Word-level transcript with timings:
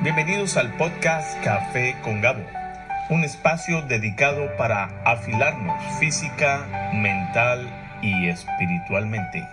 Bienvenidos 0.00 0.56
al 0.56 0.76
podcast 0.76 1.42
Café 1.42 1.96
con 2.04 2.20
Gabo, 2.20 2.44
un 3.10 3.24
espacio 3.24 3.82
dedicado 3.82 4.56
para 4.56 5.02
afilarnos 5.04 5.74
física, 5.98 6.92
mental 6.94 7.68
y 8.00 8.28
espiritualmente. 8.28 9.44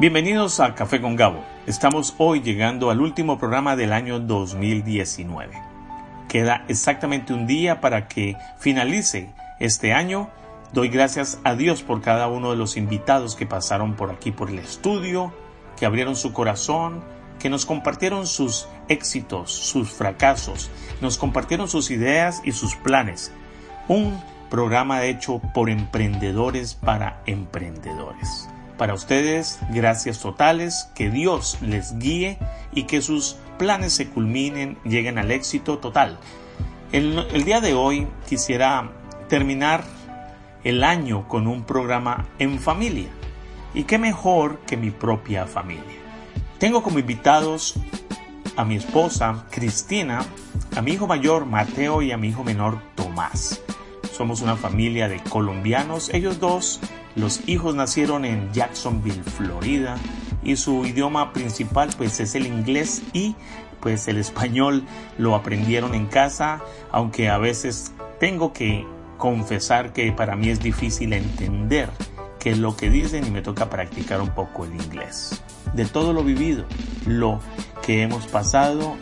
Bienvenidos 0.00 0.58
a 0.58 0.74
Café 0.74 1.00
con 1.00 1.14
Gabo. 1.14 1.44
Estamos 1.68 2.16
hoy 2.18 2.40
llegando 2.40 2.90
al 2.90 3.00
último 3.00 3.38
programa 3.38 3.76
del 3.76 3.92
año 3.92 4.18
2019. 4.18 5.62
Queda 6.28 6.64
exactamente 6.66 7.32
un 7.32 7.46
día 7.46 7.80
para 7.80 8.08
que 8.08 8.36
finalice 8.58 9.32
este 9.60 9.92
año. 9.92 10.28
Doy 10.72 10.88
gracias 10.88 11.38
a 11.44 11.54
Dios 11.54 11.84
por 11.84 12.02
cada 12.02 12.26
uno 12.26 12.50
de 12.50 12.56
los 12.56 12.76
invitados 12.76 13.36
que 13.36 13.46
pasaron 13.46 13.94
por 13.94 14.10
aquí 14.10 14.32
por 14.32 14.50
el 14.50 14.58
estudio, 14.58 15.32
que 15.78 15.86
abrieron 15.86 16.16
su 16.16 16.32
corazón, 16.32 17.04
que 17.38 17.48
nos 17.48 17.64
compartieron 17.64 18.26
sus 18.26 18.66
éxitos, 18.88 19.52
sus 19.52 19.90
fracasos, 19.90 20.70
nos 21.00 21.18
compartieron 21.18 21.68
sus 21.68 21.90
ideas 21.90 22.40
y 22.44 22.52
sus 22.52 22.76
planes. 22.76 23.32
Un 23.88 24.20
programa 24.50 25.04
hecho 25.04 25.40
por 25.52 25.70
emprendedores 25.70 26.74
para 26.74 27.22
emprendedores. 27.26 28.48
Para 28.78 28.94
ustedes, 28.94 29.60
gracias 29.70 30.20
totales, 30.20 30.88
que 30.94 31.10
Dios 31.10 31.58
les 31.60 31.96
guíe 31.98 32.38
y 32.72 32.84
que 32.84 33.00
sus 33.02 33.36
planes 33.56 33.92
se 33.92 34.08
culminen, 34.08 34.78
lleguen 34.84 35.18
al 35.18 35.30
éxito 35.30 35.78
total. 35.78 36.18
El, 36.90 37.44
día 37.44 37.60
de 37.60 37.74
hoy 37.74 38.06
quisiera 38.28 38.90
terminar 39.28 39.84
el 40.64 40.84
año 40.84 41.26
con 41.28 41.46
un 41.46 41.64
programa 41.64 42.26
en 42.38 42.58
familia. 42.58 43.08
Y 43.74 43.84
qué 43.84 43.98
mejor 43.98 44.60
que 44.60 44.76
mi 44.76 44.90
propia 44.90 45.46
familia. 45.46 45.82
Tengo 46.58 46.82
como 46.82 47.00
invitados 47.00 47.74
a 48.56 48.64
mi 48.64 48.76
esposa 48.76 49.46
Cristina, 49.50 50.24
a 50.76 50.82
mi 50.82 50.92
hijo 50.92 51.06
mayor 51.06 51.46
Mateo 51.46 52.02
y 52.02 52.12
a 52.12 52.16
mi 52.16 52.28
hijo 52.28 52.44
menor 52.44 52.78
Tomás. 52.94 53.62
Somos 54.12 54.42
una 54.42 54.56
familia 54.56 55.08
de 55.08 55.20
colombianos, 55.20 56.10
ellos 56.12 56.38
dos, 56.40 56.80
los 57.16 57.48
hijos 57.48 57.74
nacieron 57.74 58.24
en 58.24 58.52
Jacksonville, 58.52 59.22
Florida, 59.22 59.96
y 60.42 60.56
su 60.56 60.84
idioma 60.84 61.32
principal 61.32 61.90
pues 61.96 62.20
es 62.20 62.34
el 62.34 62.46
inglés 62.46 63.02
y 63.12 63.34
pues 63.80 64.08
el 64.08 64.18
español 64.18 64.84
lo 65.18 65.34
aprendieron 65.34 65.94
en 65.94 66.06
casa, 66.06 66.62
aunque 66.92 67.28
a 67.28 67.38
veces 67.38 67.92
tengo 68.20 68.52
que 68.52 68.86
confesar 69.18 69.92
que 69.92 70.12
para 70.12 70.36
mí 70.36 70.48
es 70.48 70.60
difícil 70.60 71.12
entender 71.12 71.90
qué 72.44 72.50
es 72.50 72.58
lo 72.58 72.76
que 72.76 72.90
dicen 72.90 73.26
y 73.26 73.30
me 73.30 73.40
toca 73.40 73.70
practicar 73.70 74.20
un 74.20 74.28
poco 74.28 74.66
el 74.66 74.74
inglés 74.74 75.42
de 75.72 75.86
todo 75.86 76.12
lo 76.12 76.22
vivido, 76.22 76.66
lo 77.06 77.40
que 77.82 78.02
hemos 78.02 78.26
pasado 78.26 78.96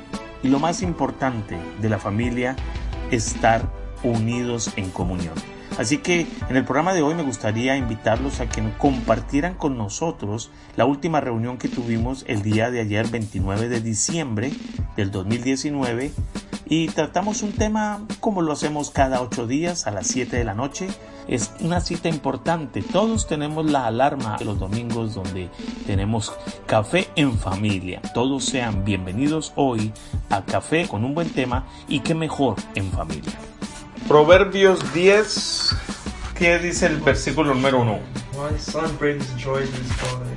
y 0.44 0.48
lo 0.48 0.60
más 0.60 0.80
importante 0.80 1.58
de 1.80 1.88
la 1.88 1.98
familia, 1.98 2.54
estar 3.10 3.68
unidos 4.04 4.70
en 4.76 4.90
comunión. 4.90 5.34
Así 5.76 5.98
que 5.98 6.28
en 6.48 6.56
el 6.56 6.64
programa 6.64 6.94
de 6.94 7.02
hoy 7.02 7.16
me 7.16 7.24
gustaría 7.24 7.76
invitarlos 7.76 8.38
a 8.38 8.48
que 8.48 8.62
compartieran 8.78 9.54
con 9.54 9.76
nosotros 9.76 10.52
la 10.76 10.84
última 10.84 11.20
reunión 11.20 11.58
que 11.58 11.68
tuvimos 11.68 12.24
el 12.28 12.42
día 12.42 12.70
de 12.70 12.80
ayer 12.80 13.08
29 13.08 13.68
de 13.68 13.80
diciembre 13.80 14.52
del 14.96 15.10
2019 15.10 16.12
y 16.66 16.86
tratamos 16.88 17.42
un 17.42 17.52
tema 17.52 18.06
como 18.20 18.40
lo 18.40 18.52
hacemos 18.52 18.90
cada 18.90 19.20
ocho 19.20 19.48
días 19.48 19.88
a 19.88 19.90
las 19.90 20.06
7 20.06 20.36
de 20.36 20.44
la 20.44 20.54
noche 20.54 20.86
es 21.28 21.52
una 21.60 21.80
cita 21.80 22.08
importante. 22.08 22.82
Todos 22.82 23.26
tenemos 23.26 23.70
la 23.70 23.86
alarma 23.86 24.36
de 24.38 24.44
los 24.44 24.58
domingos 24.58 25.14
donde 25.14 25.50
tenemos 25.86 26.32
café 26.66 27.08
en 27.16 27.38
familia. 27.38 28.00
Todos 28.14 28.44
sean 28.44 28.84
bienvenidos 28.84 29.52
hoy 29.56 29.92
a 30.30 30.44
café 30.44 30.88
con 30.88 31.04
un 31.04 31.14
buen 31.14 31.30
tema 31.30 31.66
y 31.88 32.00
qué 32.00 32.14
mejor 32.14 32.56
en 32.74 32.90
familia. 32.90 33.32
Proverbios 34.08 34.92
10, 34.92 35.76
¿qué 36.34 36.58
dice 36.58 36.86
el 36.86 36.98
versículo 36.98 37.54
número 37.54 37.80
1? 37.80 37.92
One 38.36 38.58
son 38.58 38.96
brings 38.98 39.26
joy 39.36 39.64
to 39.64 39.80
his 39.80 39.92
father, 39.92 40.36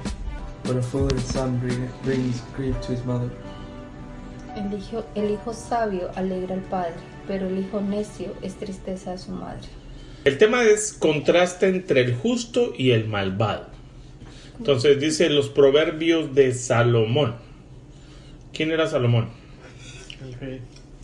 but 0.66 0.78
a 0.78 0.82
foolish 0.82 1.24
son 1.26 1.60
brings 2.04 2.44
grief 2.56 2.80
to 2.82 2.94
his 2.94 3.04
mother. 3.06 3.30
El 4.56 4.74
hijo, 4.74 5.04
el 5.16 5.32
hijo 5.32 5.54
sabio 5.54 6.12
alegra 6.16 6.56
al 6.56 6.62
padre, 6.62 6.96
pero 7.28 7.48
el 7.48 7.60
hijo 7.60 7.82
necio 7.82 8.34
es 8.42 8.56
tristeza 8.56 9.14
a 9.14 9.18
su 9.18 9.32
madre. 9.32 9.68
El 10.26 10.40
tema 10.40 10.64
es 10.64 10.92
contraste 10.92 11.68
entre 11.68 12.02
el 12.02 12.16
justo 12.16 12.74
y 12.76 12.92
el 12.92 13.08
malvado. 13.08 13.68
Entonces 14.58 15.00
dice 15.00 15.30
los 15.30 15.50
proverbios 15.50 16.34
de 16.34 16.52
Salomón. 16.52 17.36
¿Quién 18.52 18.72
era 18.72 18.88
Salomón? 18.88 19.30
El 20.24 20.34
rey. 20.34 20.62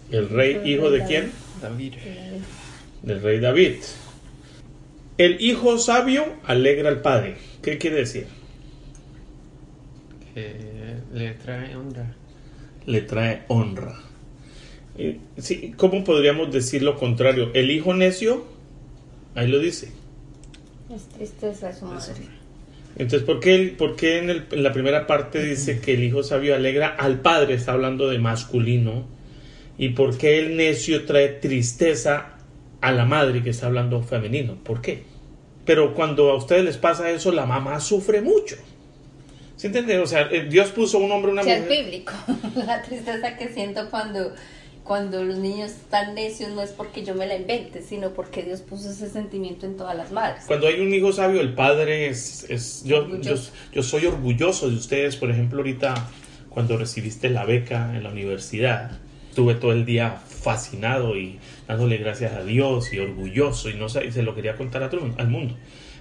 ¿El 0.10 0.30
rey 0.30 0.62
hijo 0.66 0.90
de 0.90 1.06
quién? 1.06 1.32
David. 1.62 1.94
Del 3.04 3.22
rey 3.22 3.40
David. 3.40 3.76
El 5.20 5.40
hijo 5.40 5.78
sabio 5.78 6.26
alegra 6.44 6.90
al 6.90 7.04
padre. 7.04 7.36
¿Qué 7.62 7.78
quiere 7.78 7.98
decir? 7.98 8.26
Que 10.34 10.96
le 11.14 11.34
trae 11.36 11.76
honra. 11.76 12.16
Le 12.88 13.02
trae 13.02 13.44
honra. 13.50 14.00
Eh, 14.98 15.20
sí, 15.38 15.76
¿Cómo 15.78 16.04
podríamos 16.04 16.52
decir 16.52 16.82
lo 16.82 16.98
contrario? 16.98 17.52
El 17.54 17.70
hijo 17.70 17.94
necio 17.94 18.51
Ahí 19.36 19.48
lo 19.48 19.60
dice. 19.60 19.92
Es 20.94 21.04
tristeza 21.10 21.74
su 21.74 21.86
madre. 21.86 22.42
Entonces, 22.98 23.24
¿por 23.24 23.40
qué, 23.40 23.74
por 23.78 23.96
qué 23.96 24.20
en, 24.20 24.30
el, 24.30 24.46
en, 24.52 24.64
la 24.64 24.74
primera 24.74 25.08
parte 25.08 25.42
dice 25.42 25.80
que 25.80 25.94
el 25.94 26.04
hijo 26.04 26.24
sabio 26.24 26.56
alegra 26.56 26.88
al 26.88 27.22
padre? 27.22 27.54
Está 27.54 27.72
hablando 27.72 28.10
de 28.10 28.20
masculino. 28.20 29.06
¿Y 29.78 29.90
por 29.90 30.18
qué 30.18 30.40
el 30.40 30.58
necio 30.58 31.06
trae 31.06 31.30
tristeza 31.30 32.38
a 32.82 32.92
la 32.92 33.06
madre 33.06 33.42
que 33.42 33.52
está 33.52 33.68
hablando 33.68 34.04
femenino? 34.04 34.56
¿Por 34.56 34.82
qué? 34.82 35.04
Pero 35.66 35.94
cuando 35.94 36.30
a 36.32 36.36
ustedes 36.36 36.66
les 36.66 36.78
pasa 36.78 37.10
eso, 37.10 37.32
la 37.32 37.46
mamá 37.46 37.80
sufre 37.80 38.22
mucho. 38.22 38.58
¿Se 39.56 39.68
entiende? 39.68 40.00
O 40.00 40.08
sea, 40.08 40.28
eh, 40.32 40.48
Dios 40.50 40.70
puso 40.70 40.98
un 40.98 41.12
hombre 41.12 41.32
una 41.32 41.44
mujer. 41.44 41.60
Es 41.62 41.70
bíblico. 41.70 42.14
La 42.56 42.82
tristeza 42.82 43.38
que 43.38 43.50
siento 43.50 43.90
cuando 43.90 44.34
cuando 44.84 45.24
los 45.24 45.38
niños 45.38 45.72
están 45.72 46.16
necios 46.16 46.52
no 46.52 46.62
es 46.62 46.72
porque 46.72 47.04
yo 47.06 47.14
me 47.16 47.28
la 47.28 47.36
invente, 47.36 47.82
sino 47.82 48.12
porque 48.14 48.44
Dios 48.44 48.62
puso 48.62 48.90
ese 48.90 49.10
sentimiento 49.10 49.66
en 49.66 49.78
todas 49.78 49.96
las 49.96 50.12
madres. 50.12 50.44
Cuando 50.48 50.68
hay 50.68 50.80
un 50.80 50.94
hijo 50.94 51.12
sabio, 51.12 51.42
el 51.42 51.54
padre 51.54 52.08
es... 52.08 52.46
es 52.50 52.84
yo, 52.84 53.08
yo, 53.22 53.36
yo, 53.72 53.84
soy 53.84 54.06
orgulloso 54.08 54.70
de 54.70 54.76
ustedes, 54.76 55.16
por 55.16 55.30
ejemplo, 55.30 55.60
ahorita 55.60 55.94
cuando 56.50 56.78
recibiste 56.78 57.30
la 57.30 57.46
beca 57.46 57.96
en 57.96 58.04
la 58.04 58.10
universidad, 58.10 59.00
estuve 59.30 59.56
todo 59.56 59.72
el 59.72 59.86
día 59.86 60.12
fascinado 60.26 61.16
y 61.16 61.40
dándole 61.68 61.98
gracias 61.98 62.34
a 62.34 62.44
Dios 62.44 62.92
y 62.92 63.00
orgulloso 63.00 63.70
y 63.70 63.76
no 63.76 63.88
sé, 63.88 64.12
se 64.12 64.24
lo 64.24 64.36
quería 64.36 64.58
contar 64.58 64.84
a 64.84 64.90
todo, 64.90 65.10
al 65.18 65.30
mundo. 65.30 65.56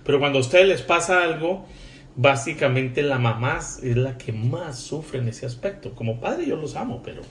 Pero 0.04 0.18
cuando 0.18 0.38
a 0.38 0.40
ustedes 0.40 0.66
les 0.66 0.82
pasa 0.82 1.22
algo, 1.22 1.66
básicamente 2.16 3.02
la 3.02 3.18
mamá 3.18 3.58
es 3.58 3.96
la 3.96 4.18
que 4.18 4.32
más 4.32 4.78
sufre 4.78 5.20
en 5.20 5.28
ese 5.28 5.46
aspecto. 5.46 5.94
Como 5.94 6.20
padre 6.20 6.46
yo 6.46 6.56
los 6.56 6.74
amo, 6.74 7.02
pero 7.04 7.22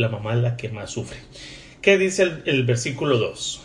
la 0.00 0.08
mamá 0.08 0.34
es 0.34 0.40
la 0.40 0.56
que 0.56 0.68
más 0.70 0.90
sufre. 0.90 1.18
¿Qué 1.82 1.98
dice 1.98 2.22
el, 2.22 2.42
el 2.46 2.64
versículo 2.64 3.18
2? 3.18 3.60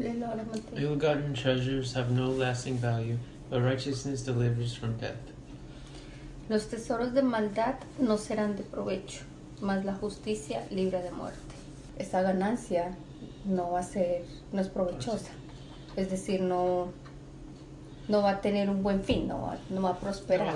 Ill-gotten 0.00 1.34
treasures 1.34 1.96
have 1.96 2.10
no 2.10 2.30
lasting 2.30 2.78
value, 2.80 3.16
but 3.50 3.62
righteousness 3.62 4.24
delivers 4.24 4.76
from 4.76 4.96
death. 4.98 5.16
Los 6.48 6.68
tesoros 6.68 7.12
de 7.14 7.22
maldad 7.22 7.74
no 7.98 8.16
serán 8.16 8.56
de 8.56 8.62
provecho, 8.62 9.22
mas 9.60 9.84
la 9.84 9.94
justicia 9.94 10.64
libra 10.70 11.02
de 11.02 11.10
muerte. 11.10 11.54
Esa 11.98 12.22
ganancia 12.22 12.96
no 13.44 13.72
va 13.72 13.80
a 13.80 13.82
ser, 13.82 14.22
no 14.52 14.60
es 14.60 14.68
provechosa. 14.68 15.32
Es 15.96 16.10
decir, 16.10 16.40
no, 16.40 16.92
no 18.06 18.22
va 18.22 18.30
a 18.30 18.40
tener 18.40 18.70
un 18.70 18.82
buen 18.82 19.02
fin, 19.02 19.26
no 19.26 19.42
va, 19.42 19.58
no 19.68 19.82
va 19.82 19.90
a 19.90 19.98
prosperar. 19.98 20.54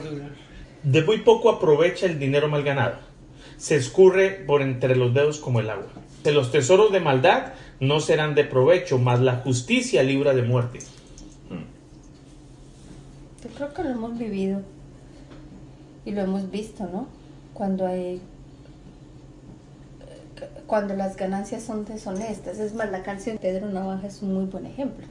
De 0.82 1.02
muy 1.02 1.18
poco 1.18 1.50
aprovecha 1.50 2.06
el 2.06 2.18
dinero 2.18 2.48
mal 2.48 2.62
ganado 2.62 3.11
se 3.56 3.76
escurre 3.76 4.30
por 4.30 4.62
entre 4.62 4.96
los 4.96 5.14
dedos 5.14 5.38
como 5.38 5.60
el 5.60 5.70
agua. 5.70 5.90
De 6.24 6.32
los 6.32 6.52
tesoros 6.52 6.92
de 6.92 7.00
maldad 7.00 7.52
no 7.80 8.00
serán 8.00 8.34
de 8.34 8.44
provecho, 8.44 8.98
mas 8.98 9.20
la 9.20 9.36
justicia 9.36 10.02
libra 10.02 10.34
de 10.34 10.42
muerte. 10.42 10.80
Yo 13.42 13.50
creo 13.56 13.74
que 13.74 13.82
lo 13.82 13.90
hemos 13.90 14.16
vivido 14.18 14.62
y 16.04 16.12
lo 16.12 16.22
hemos 16.22 16.50
visto, 16.50 16.84
¿no? 16.84 17.08
Cuando 17.54 17.86
hay 17.86 18.20
cuando 20.66 20.94
las 20.94 21.16
ganancias 21.16 21.62
son 21.62 21.84
deshonestas. 21.84 22.58
Es 22.58 22.74
más, 22.74 22.90
la 22.90 23.02
canción 23.02 23.38
Pedro 23.38 23.68
Navaja 23.68 24.06
es 24.06 24.22
un 24.22 24.34
muy 24.34 24.44
buen 24.46 24.66
ejemplo. 24.66 25.06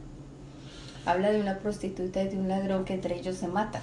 Habla 1.05 1.31
de 1.31 1.39
una 1.39 1.59
prostituta 1.59 2.23
y 2.23 2.29
de 2.29 2.37
un 2.37 2.47
ladrón 2.47 2.83
que 2.83 2.93
entre 2.93 3.17
ellos 3.19 3.35
se 3.35 3.47
matan. 3.47 3.81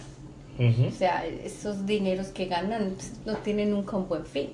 O 0.59 0.91
sea, 0.91 1.25
esos 1.25 1.87
dineros 1.87 2.29
que 2.29 2.47
ganan 2.47 2.97
no 3.25 3.37
tienen 3.37 3.71
nunca 3.71 3.97
un 3.97 4.09
buen 4.09 4.27
fin. 4.27 4.51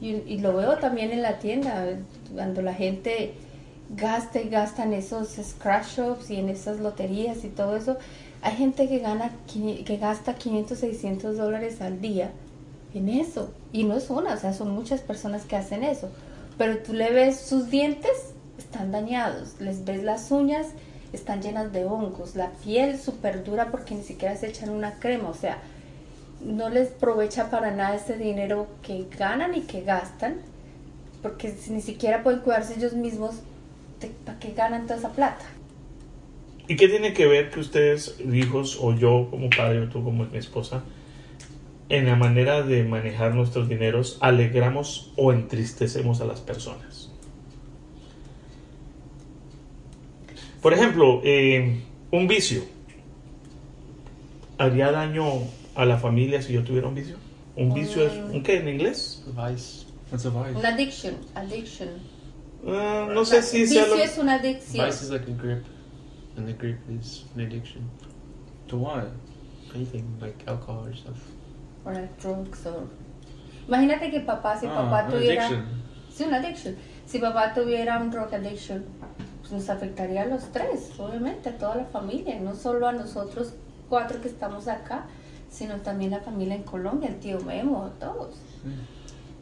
Y, 0.00 0.38
lo 0.38 0.54
veo 0.54 0.76
también 0.78 1.10
en 1.10 1.22
la 1.22 1.38
tienda, 1.38 1.86
cuando 2.32 2.62
la 2.62 2.74
gente 2.74 3.32
gasta 3.96 4.40
y 4.40 4.48
gasta 4.48 4.84
en 4.84 4.92
esos 4.92 5.28
scratch 5.42 5.96
shops 5.96 6.30
y 6.30 6.36
en 6.36 6.50
esas 6.50 6.78
loterías 6.78 7.42
y 7.44 7.48
todo 7.48 7.76
eso. 7.76 7.96
Hay 8.42 8.54
gente 8.54 8.86
que 8.86 8.98
gana 8.98 9.32
que 9.52 9.96
gasta 9.96 10.34
500, 10.34 10.78
600 10.78 11.36
dólares 11.36 11.80
al 11.80 12.00
día 12.00 12.30
en 12.94 13.08
eso. 13.08 13.50
Y 13.72 13.84
no 13.84 13.96
es 13.96 14.10
una, 14.10 14.34
o 14.34 14.36
sea, 14.36 14.52
son 14.52 14.70
muchas 14.70 15.00
personas 15.00 15.44
que 15.44 15.56
hacen 15.56 15.82
eso. 15.84 16.10
Pero 16.56 16.78
tú 16.78 16.92
le 16.92 17.10
ves 17.10 17.40
sus 17.40 17.70
dientes, 17.70 18.34
están 18.58 18.92
dañados, 18.92 19.60
les 19.60 19.84
ves 19.84 20.02
las 20.02 20.30
uñas, 20.30 20.66
están 21.12 21.42
llenas 21.42 21.72
de 21.72 21.84
hongos, 21.84 22.36
la 22.36 22.50
piel 22.64 22.98
súper 22.98 23.44
dura 23.44 23.70
porque 23.70 23.94
ni 23.94 24.02
siquiera 24.02 24.36
se 24.36 24.48
echan 24.48 24.70
una 24.70 24.98
crema, 24.98 25.28
o 25.28 25.34
sea, 25.34 25.58
no 26.44 26.68
les 26.68 26.92
aprovecha 26.92 27.50
para 27.50 27.70
nada 27.70 27.96
ese 27.96 28.16
dinero 28.16 28.66
que 28.82 29.06
ganan 29.18 29.54
y 29.54 29.62
que 29.62 29.82
gastan, 29.82 30.36
porque 31.22 31.54
ni 31.70 31.80
siquiera 31.80 32.22
pueden 32.22 32.40
cuidarse 32.40 32.74
ellos 32.76 32.92
mismos, 32.92 33.36
¿para 34.24 34.38
qué 34.38 34.52
ganan 34.52 34.86
toda 34.86 34.98
esa 34.98 35.10
plata? 35.10 35.44
¿Y 36.68 36.76
qué 36.76 36.86
tiene 36.88 37.14
que 37.14 37.26
ver 37.26 37.50
que 37.50 37.60
ustedes, 37.60 38.16
hijos, 38.32 38.78
o 38.80 38.94
yo 38.94 39.28
como 39.30 39.48
padre, 39.48 39.80
o 39.80 39.88
tú 39.88 40.04
como 40.04 40.26
mi 40.26 40.38
esposa, 40.38 40.82
en 41.88 42.04
la 42.04 42.14
manera 42.14 42.62
de 42.62 42.84
manejar 42.84 43.34
nuestros 43.34 43.68
dineros, 43.70 44.18
alegramos 44.20 45.12
o 45.16 45.32
entristecemos 45.32 46.20
a 46.20 46.26
las 46.26 46.40
personas? 46.40 47.07
Por 50.62 50.72
ejemplo, 50.72 51.20
eh, 51.24 51.80
un 52.10 52.26
vicio. 52.26 52.62
¿Haría 54.58 54.90
daño 54.90 55.24
a 55.76 55.84
la 55.84 55.98
familia 55.98 56.42
si 56.42 56.52
yo 56.52 56.64
tuviera 56.64 56.88
un 56.88 56.94
vicio? 56.94 57.16
¿Un 57.56 57.72
vicio 57.74 58.04
es 58.06 58.12
un 58.12 58.42
qué 58.42 58.58
en 58.58 58.68
inglés? 58.68 59.22
Vice. 59.26 59.86
What's 60.10 60.26
a 60.26 60.30
vice? 60.30 60.58
Un 60.58 60.66
addiction, 60.66 61.14
addiction. 61.34 61.88
Uh, 62.64 63.12
no 63.12 63.24
sé 63.24 63.42
si 63.42 63.66
sea 63.66 63.84
Vicio 63.84 63.96
lo... 63.96 64.02
es 64.02 64.18
una 64.18 64.34
adicción. 64.34 64.86
Vice 64.86 65.02
is 65.04 65.10
like 65.10 65.28
a 65.28 65.34
grip, 65.34 65.64
and 66.36 66.46
the 66.46 66.52
grip 66.54 66.78
is 66.90 67.24
an 67.36 67.42
addiction. 67.42 67.88
To 68.68 68.78
what? 68.78 69.08
Anything 69.74 70.04
like 70.20 70.36
alcohol 70.48 70.86
or 70.86 70.94
stuff. 70.94 71.22
Or 71.84 71.94
like 71.94 72.18
drugs 72.20 72.66
or... 72.66 72.88
Imagínate 73.68 74.10
que 74.10 74.20
papá, 74.20 74.58
si 74.58 74.66
Ah, 74.66 74.74
papá 74.74 75.06
tuviera... 75.08 75.46
addiction. 75.46 75.66
Sí, 76.10 76.24
una 76.24 76.38
addiction. 76.38 76.76
Si 77.06 77.18
papá 77.18 77.54
tuviera 77.54 77.98
un 77.98 78.10
drug 78.10 78.34
addiction, 78.34 78.84
pues 79.48 79.62
nos 79.62 79.70
afectaría 79.70 80.22
a 80.22 80.26
los 80.26 80.52
tres, 80.52 80.90
obviamente, 80.98 81.48
a 81.48 81.58
toda 81.58 81.76
la 81.76 81.84
familia, 81.86 82.38
no 82.40 82.54
solo 82.54 82.86
a 82.86 82.92
nosotros 82.92 83.54
cuatro 83.88 84.20
que 84.20 84.28
estamos 84.28 84.68
acá, 84.68 85.06
sino 85.50 85.80
también 85.80 86.10
la 86.10 86.20
familia 86.20 86.54
en 86.54 86.64
Colombia, 86.64 87.08
el 87.08 87.18
tío 87.18 87.40
Memo, 87.40 87.84
a 87.84 87.98
todos. 87.98 88.36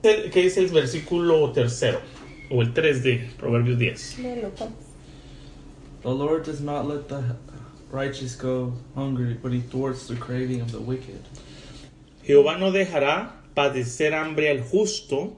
¿Qué 0.02 0.30
dice 0.32 0.60
el 0.60 0.68
versículo 0.68 1.50
tercero? 1.50 2.00
O 2.50 2.62
el 2.62 2.72
3 2.72 3.02
de 3.02 3.30
Proverbios 3.38 3.78
10. 3.78 4.18
Léelo, 4.20 4.50
papá. 4.50 4.72
The 6.02 6.14
Lord 6.14 6.44
does 6.44 6.60
not 6.60 6.86
let 6.86 7.08
the 7.08 7.34
righteous 7.90 8.36
go 8.36 8.74
hungry, 8.94 9.34
but 9.34 9.52
he 9.52 9.60
thwarts 9.60 10.06
the 10.06 10.14
craving 10.14 10.60
of 10.60 10.70
the 10.70 10.78
wicked. 10.78 11.20
Jehová 12.24 12.58
no 12.58 12.70
dejará 12.70 13.42
padecer 13.54 14.14
hambre 14.14 14.50
al 14.50 14.62
justo, 14.62 15.36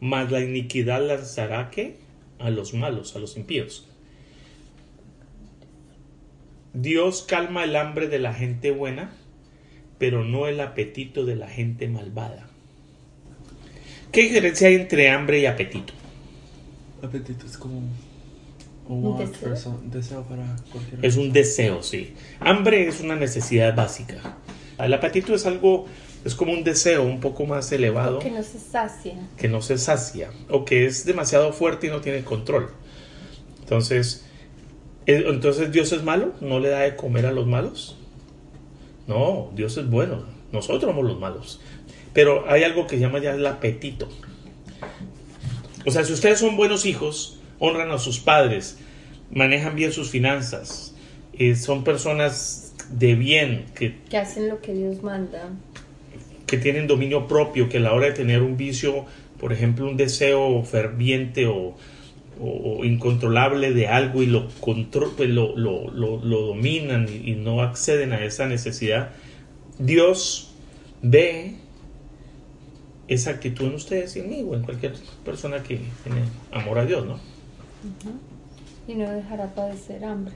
mas 0.00 0.30
la 0.30 0.40
iniquidad 0.40 1.04
lanzará 1.04 1.70
que 1.70 2.03
a 2.44 2.50
los 2.50 2.74
malos, 2.74 3.16
a 3.16 3.18
los 3.18 3.36
impíos. 3.36 3.86
Dios 6.74 7.24
calma 7.26 7.64
el 7.64 7.76
hambre 7.76 8.08
de 8.08 8.18
la 8.18 8.34
gente 8.34 8.70
buena, 8.70 9.12
pero 9.98 10.24
no 10.24 10.46
el 10.46 10.60
apetito 10.60 11.24
de 11.24 11.36
la 11.36 11.48
gente 11.48 11.88
malvada. 11.88 12.48
¿Qué 14.12 14.22
diferencia 14.22 14.68
hay 14.68 14.74
entre 14.74 15.10
hambre 15.10 15.40
y 15.40 15.46
apetito? 15.46 15.92
Apetito 17.02 17.46
es 17.46 17.56
como 17.56 17.82
un 18.88 19.90
deseo 19.90 20.22
para 20.24 20.56
cualquier 20.70 21.04
Es 21.04 21.16
un 21.16 21.32
deseo, 21.32 21.82
sí. 21.82 22.14
Hambre 22.40 22.88
es 22.88 23.00
una 23.00 23.16
necesidad 23.16 23.74
básica. 23.74 24.36
El 24.78 24.92
apetito 24.92 25.34
es 25.34 25.46
algo, 25.46 25.86
es 26.24 26.34
como 26.34 26.52
un 26.52 26.64
deseo 26.64 27.02
un 27.02 27.20
poco 27.20 27.44
más 27.46 27.70
elevado. 27.72 28.18
Que 28.18 28.30
no 28.30 28.42
se 28.42 28.58
sacia. 28.58 29.14
que 29.36 29.48
no 29.48 29.60
se 29.62 29.78
sacia 29.78 30.30
o 30.48 30.64
que 30.64 30.86
es 30.86 31.04
demasiado 31.04 31.52
fuerte 31.52 31.86
y 31.88 31.90
no 31.90 32.00
tiene 32.00 32.24
control. 32.24 32.70
Entonces, 33.60 34.24
¿e- 35.06 35.24
entonces 35.26 35.70
Dios 35.72 35.92
es 35.92 36.02
malo, 36.02 36.32
no 36.40 36.60
le 36.60 36.68
da 36.70 36.80
de 36.80 36.96
comer 36.96 37.26
a 37.26 37.32
los 37.32 37.46
malos. 37.46 37.96
No, 39.06 39.50
Dios 39.54 39.76
es 39.76 39.88
bueno, 39.90 40.24
nosotros 40.52 40.84
somos 40.90 41.04
los 41.04 41.18
malos. 41.20 41.60
Pero 42.14 42.44
hay 42.50 42.62
algo 42.62 42.86
que 42.86 42.96
se 42.96 43.02
llama 43.02 43.18
ya 43.18 43.32
el 43.34 43.46
apetito. 43.46 44.08
O 45.86 45.90
sea, 45.90 46.04
si 46.04 46.12
ustedes 46.12 46.38
son 46.38 46.56
buenos 46.56 46.86
hijos, 46.86 47.38
honran 47.58 47.90
a 47.90 47.98
sus 47.98 48.18
padres, 48.20 48.78
manejan 49.30 49.74
bien 49.74 49.92
sus 49.92 50.10
finanzas, 50.10 50.94
eh, 51.34 51.56
son 51.56 51.84
personas 51.84 52.72
de 52.90 53.14
bien, 53.14 53.66
que 53.74 53.98
Que 54.08 54.16
hacen 54.16 54.48
lo 54.48 54.60
que 54.60 54.72
Dios 54.72 55.02
manda. 55.02 55.50
Que 56.56 56.62
tienen 56.62 56.86
dominio 56.86 57.26
propio, 57.26 57.68
que 57.68 57.78
a 57.78 57.80
la 57.80 57.92
hora 57.92 58.06
de 58.06 58.12
tener 58.12 58.42
un 58.42 58.56
vicio, 58.56 59.04
por 59.40 59.52
ejemplo, 59.52 59.86
un 59.88 59.96
deseo 59.96 60.62
ferviente 60.62 61.46
o, 61.46 61.74
o- 62.40 62.78
o 62.80 62.84
incontrolable 62.84 63.72
de 63.72 63.86
algo 63.88 64.22
y 64.22 64.26
lo, 64.26 64.48
contro- 64.60 65.12
pues 65.16 65.30
lo, 65.30 65.56
lo- 65.56 65.90
lo- 65.90 66.24
lo 66.24 66.40
dominan 66.46 67.08
y, 67.08 67.30
y 67.32 67.34
no 67.34 67.60
acceden 67.62 68.12
a 68.12 68.24
esa 68.24 68.46
necesidad, 68.46 69.10
Dios 69.78 70.52
ve 71.02 71.54
esa 73.08 73.30
actitud 73.30 73.66
en 73.66 73.74
ustedes 73.74 74.16
y 74.16 74.20
en 74.20 74.30
mí 74.30 74.42
o 74.48 74.54
en 74.54 74.62
cualquier 74.62 74.94
persona 75.24 75.62
que 75.62 75.80
tiene 76.02 76.22
amor 76.52 76.78
a 76.78 76.86
Dios, 76.86 77.04
¿no? 77.06 77.18
Y 78.88 78.94
no 78.94 79.10
dejará 79.10 79.54
padecer 79.54 80.04
hambre. 80.04 80.34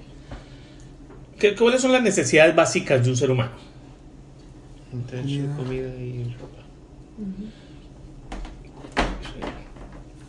¿Qué- 1.38 1.54
¿Cuáles 1.54 1.80
son 1.80 1.92
las 1.92 2.02
necesidades 2.02 2.54
básicas 2.54 3.04
de 3.04 3.10
un 3.10 3.16
ser 3.16 3.30
humano? 3.30 3.52
Comida 4.90 5.88
y 5.96 6.34
ropa. 6.38 6.62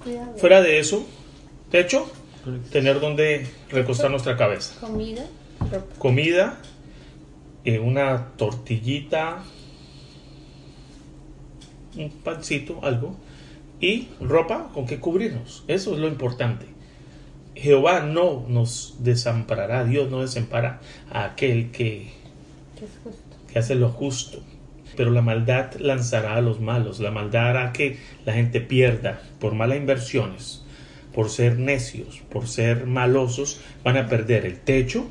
Cuidado. 0.04 0.38
Fuera 0.38 0.62
de 0.62 0.80
eso, 0.80 1.06
techo, 1.72 2.10
tener 2.72 3.00
donde 3.00 3.48
recostar 3.70 4.12
nuestra 4.12 4.36
cabeza. 4.38 4.80
Comida, 4.80 5.26
ropa. 5.72 5.96
comida, 5.98 6.58
eh, 7.66 7.80
una 7.80 8.30
tortillita, 8.38 9.44
un 11.98 12.10
pancito, 12.10 12.80
algo, 12.84 13.16
y 13.82 14.08
ropa 14.20 14.70
con 14.74 14.86
que 14.86 15.00
cubrirnos. 15.00 15.64
Eso 15.68 15.94
es 15.94 16.00
lo 16.00 16.08
importante. 16.08 16.66
Jehová 17.56 18.02
no 18.02 18.46
nos 18.48 18.96
desamparará, 19.00 19.84
Dios 19.84 20.10
no 20.10 20.22
desampara 20.22 20.80
a 21.12 21.26
aquel 21.26 21.72
que, 21.72 22.12
Que 22.78 22.86
es 22.86 22.92
justo. 23.04 23.22
que 23.52 23.60
hace 23.60 23.76
lo 23.76 23.90
justo. 23.90 24.42
Pero 25.00 25.12
la 25.12 25.22
maldad 25.22 25.76
lanzará 25.80 26.36
a 26.36 26.42
los 26.42 26.60
malos, 26.60 27.00
la 27.00 27.10
maldad 27.10 27.52
hará 27.52 27.72
que 27.72 27.98
la 28.26 28.34
gente 28.34 28.60
pierda 28.60 29.22
por 29.40 29.56
malas 29.56 29.78
inversiones, 29.78 30.62
por 31.14 31.30
ser 31.30 31.58
necios, 31.58 32.22
por 32.30 32.50
ser 32.50 32.86
malosos, 32.86 33.62
van 33.82 33.96
a 33.96 34.10
perder 34.10 34.46
el 34.46 34.60
techo, 34.60 35.06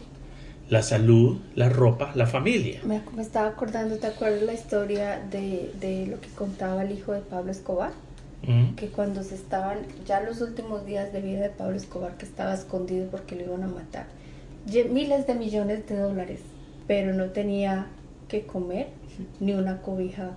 la 0.68 0.82
salud, 0.82 1.40
la 1.54 1.70
ropa, 1.70 2.12
la 2.14 2.26
familia. 2.26 2.82
Me, 2.84 3.00
me 3.16 3.22
estaba 3.22 3.48
acordando, 3.48 3.96
¿te 3.96 4.08
acuerdas 4.08 4.42
la 4.42 4.52
historia 4.52 5.26
de, 5.30 5.72
de 5.80 6.06
lo 6.06 6.20
que 6.20 6.28
contaba 6.36 6.82
el 6.82 6.92
hijo 6.92 7.14
de 7.14 7.22
Pablo 7.22 7.50
Escobar? 7.50 7.92
¿Mm? 8.46 8.74
Que 8.74 8.88
cuando 8.88 9.22
se 9.22 9.36
estaban, 9.36 9.78
ya 10.06 10.20
los 10.20 10.42
últimos 10.42 10.84
días 10.84 11.14
de 11.14 11.22
vida 11.22 11.40
de 11.40 11.48
Pablo 11.48 11.78
Escobar, 11.78 12.18
que 12.18 12.26
estaba 12.26 12.52
escondido 12.52 13.10
porque 13.10 13.36
lo 13.36 13.44
iban 13.44 13.62
a 13.62 13.68
matar, 13.68 14.04
miles 14.66 15.26
de 15.26 15.34
millones 15.34 15.88
de 15.88 15.96
dólares, 15.96 16.40
pero 16.86 17.14
no 17.14 17.30
tenía 17.30 17.86
que 18.28 18.42
comer 18.42 18.97
ni 19.40 19.52
una 19.52 19.80
cobija 19.82 20.30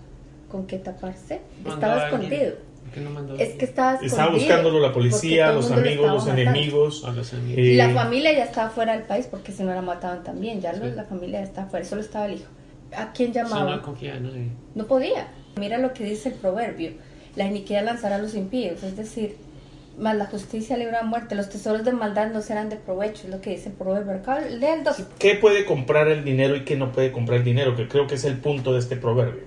con 0.49 0.67
que 0.67 0.77
taparse. 0.77 1.41
Mandó 1.63 1.73
Estaba 1.75 2.05
escondido. 2.07 2.53
¿Por 2.83 2.93
qué 2.93 3.01
no 3.01 3.09
mandó 3.11 3.35
Es 3.37 3.49
que 3.55 3.65
estaba 3.65 3.93
escondido. 3.93 4.11
Estaba 4.17 4.31
buscándolo 4.33 4.79
la 4.79 4.91
policía, 4.93 5.51
los 5.53 5.69
lo 5.69 5.75
amigos, 5.77 6.11
los 6.11 6.27
enemigos. 6.27 7.05
a 7.05 7.11
los 7.11 7.33
amigos? 7.33 7.57
Eh, 7.57 7.61
Y 7.61 7.75
la 7.75 7.89
familia 7.91 8.33
ya 8.33 8.43
estaba 8.45 8.69
fuera 8.69 8.93
del 8.93 9.03
país 9.03 9.27
porque 9.29 9.51
si 9.51 9.63
no 9.63 9.73
la 9.73 9.81
mataban 9.81 10.23
también. 10.23 10.59
Ya 10.61 10.73
Sí. 10.73 10.81
la 10.95 11.03
familia 11.05 11.39
ya 11.39 11.45
estaba 11.45 11.67
fuera, 11.69 11.85
solo 11.85 12.01
estaba 12.01 12.25
el 12.25 12.33
hijo. 12.35 12.49
¿A 12.97 13.13
quién 13.13 13.31
llamaba? 13.31 13.77
no 13.77 13.81
confía 13.81 14.15
en 14.17 14.23
nadie. 14.23 14.49
No 14.75 14.85
podía. 14.87 15.27
Mira 15.57 15.77
lo 15.77 15.93
que 15.93 16.03
dice 16.03 16.29
el 16.29 16.35
proverbio. 16.35 16.91
La 17.37 17.45
iniquidad 17.45 17.85
lanzará 17.85 18.15
a 18.15 18.19
los 18.19 18.35
impíos. 18.35 18.83
Es 18.83 18.97
decir, 18.97 19.37
más 20.01 20.17
la 20.17 20.25
justicia 20.25 20.77
libra 20.77 21.03
muerte. 21.03 21.35
Los 21.35 21.49
tesoros 21.49 21.85
de 21.85 21.93
maldad 21.93 22.31
no 22.31 22.41
serán 22.41 22.69
de 22.69 22.75
provecho. 22.75 23.23
Es 23.25 23.29
lo 23.29 23.39
que 23.39 23.51
dice 23.51 23.69
el 23.69 23.75
proverbio. 23.75 24.15
Acá, 24.15 24.41
Lee 24.41 24.65
el 24.65 24.83
dos. 24.83 24.97
¿Qué 25.19 25.35
puede 25.35 25.63
comprar 25.65 26.07
el 26.07 26.25
dinero 26.25 26.55
y 26.55 26.65
qué 26.65 26.75
no 26.75 26.91
puede 26.91 27.11
comprar 27.11 27.39
el 27.39 27.45
dinero? 27.45 27.75
Que 27.75 27.87
creo 27.87 28.07
que 28.07 28.15
es 28.15 28.25
el 28.25 28.37
punto 28.37 28.73
de 28.73 28.79
este 28.79 28.97
proverbio. 28.97 29.43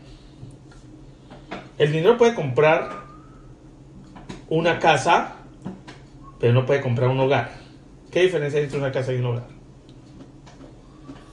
El 1.77 1.91
dinero 1.91 2.17
puede 2.17 2.35
comprar 2.35 3.05
una 4.49 4.79
casa, 4.79 5.37
pero 6.39 6.53
no 6.53 6.65
puede 6.65 6.81
comprar 6.81 7.11
un 7.11 7.19
hogar. 7.19 7.51
¿Qué 8.13 8.23
diferencia 8.23 8.59
hay 8.59 8.65
entre 8.65 8.79
una 8.79 8.93
casa 8.93 9.13
y 9.13 9.17
un 9.17 9.27
hogar? 9.27 9.49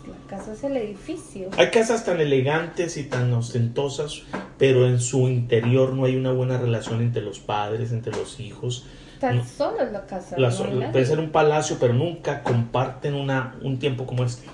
La 0.07 0.37
casa 0.37 0.53
es 0.53 0.63
el 0.63 0.77
edificio. 0.77 1.49
Hay 1.57 1.69
casas 1.69 2.03
tan 2.05 2.19
elegantes 2.19 2.97
y 2.97 3.03
tan 3.03 3.31
ostentosas, 3.33 4.23
pero 4.57 4.87
en 4.87 4.99
su 4.99 5.29
interior 5.29 5.93
no 5.93 6.05
hay 6.05 6.15
una 6.15 6.31
buena 6.31 6.57
relación 6.57 7.01
entre 7.01 7.21
los 7.21 7.39
padres, 7.39 7.91
entre 7.91 8.13
los 8.13 8.39
hijos. 8.39 8.87
Tan 9.21 9.37
No. 9.37 9.45
solo 9.45 9.81
es 9.83 9.91
la 9.91 10.05
casa. 10.07 10.35
Las- 10.37 10.59
no 10.59 10.91
puede 10.91 11.05
ser 11.05 11.19
un 11.19 11.29
palacio, 11.31 11.77
pero 11.79 11.93
nunca 11.93 12.41
comparten 12.43 13.13
una, 13.13 13.55
un 13.61 13.77
tiempo 13.79 14.05
como 14.07 14.23
este. 14.25 14.47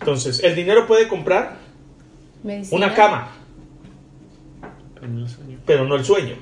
Entonces, 0.00 0.42
el 0.42 0.54
dinero 0.56 0.86
puede 0.86 1.06
comprar 1.08 1.56
Medicina. 2.42 2.76
una 2.86 2.94
cama, 2.94 3.28
Pero 5.00 5.08
no 5.12 5.20
el 5.22 5.28
sueño. 5.30 5.58
el. 6.34 6.36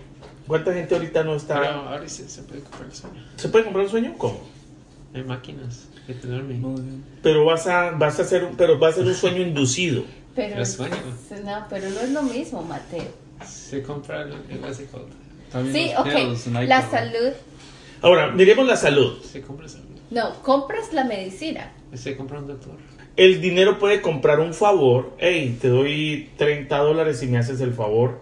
¿Cuánta 0.47 0.73
gente 0.73 0.95
ahorita 0.95 1.25
no 1.25 1.35
está... 1.35 1.61
Pero 1.61 1.73
ahora 1.89 2.09
sí 2.09 2.25
se 2.29 2.43
puede 2.43 2.61
comprar 2.63 2.85
el 2.87 2.93
sueño. 2.95 3.23
¿Se 3.37 3.49
puede 3.49 3.65
comprar 3.65 3.85
un 3.85 3.91
sueño? 3.91 4.15
¿Cómo? 4.17 4.41
Hay 5.15 5.23
máquinas 5.25 5.89
que 6.07 6.15
te 6.15 6.29
duermen. 6.29 6.61
Muy 6.61 6.81
bien. 6.81 7.05
Pero 7.23 7.45
vas 7.45 7.67
a, 7.67 7.91
vas 7.93 8.19
a 8.19 8.23
hacer 8.23 8.45
un, 8.45 8.57
pero 8.57 8.79
va 8.79 8.89
a 8.89 8.93
ser 8.93 9.05
un 9.05 9.15
sueño 9.15 9.43
inducido. 9.43 10.05
Pero, 10.35 10.55
Pero 10.55 10.65
sueño. 10.67 10.97
no, 11.45 11.67
pero 11.69 11.91
no 11.91 12.01
es 12.01 12.11
lo 12.11 12.23
mismo, 12.23 12.63
Mateo. 12.63 13.09
Se 13.45 13.83
compra 13.83 14.23
el, 14.23 14.33
el? 14.49 14.61
También 15.51 15.75
Sí, 15.89 15.93
ok. 15.97 16.05
pills. 16.15 16.47
La 16.69 16.89
salud. 16.89 17.33
Ahora, 18.07 18.31
miremos 18.31 18.67
la 18.67 18.77
salud. 18.77 19.21
Se 19.23 19.41
compra 19.41 19.69
salud. 19.69 19.85
No, 20.11 20.41
compras 20.43 20.93
la 20.93 21.05
medicina. 21.05 21.73
Se 21.95 22.17
compra 22.17 22.39
un 22.39 22.47
doctor. 22.47 22.75
El 23.17 23.41
dinero 23.41 23.79
puede 23.79 24.01
comprar 24.01 24.39
un 24.41 24.55
favor. 24.55 25.15
Hey, 25.19 25.59
te 25.61 25.69
doy 25.69 26.31
30 26.37 26.77
dólares 26.79 27.19
si 27.19 27.27
me 27.27 27.39
haces 27.39 27.61
el 27.61 27.73
favor. 27.75 28.21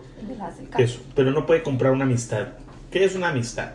El. 0.78 0.82
Eso. 0.82 1.00
Pero 1.14 1.32
no 1.32 1.44
puede 1.44 1.62
comprar 1.62 1.92
una 1.92 2.04
amistad. 2.04 2.48
¿Qué 2.90 3.04
es 3.04 3.14
una 3.14 3.28
amistad? 3.28 3.72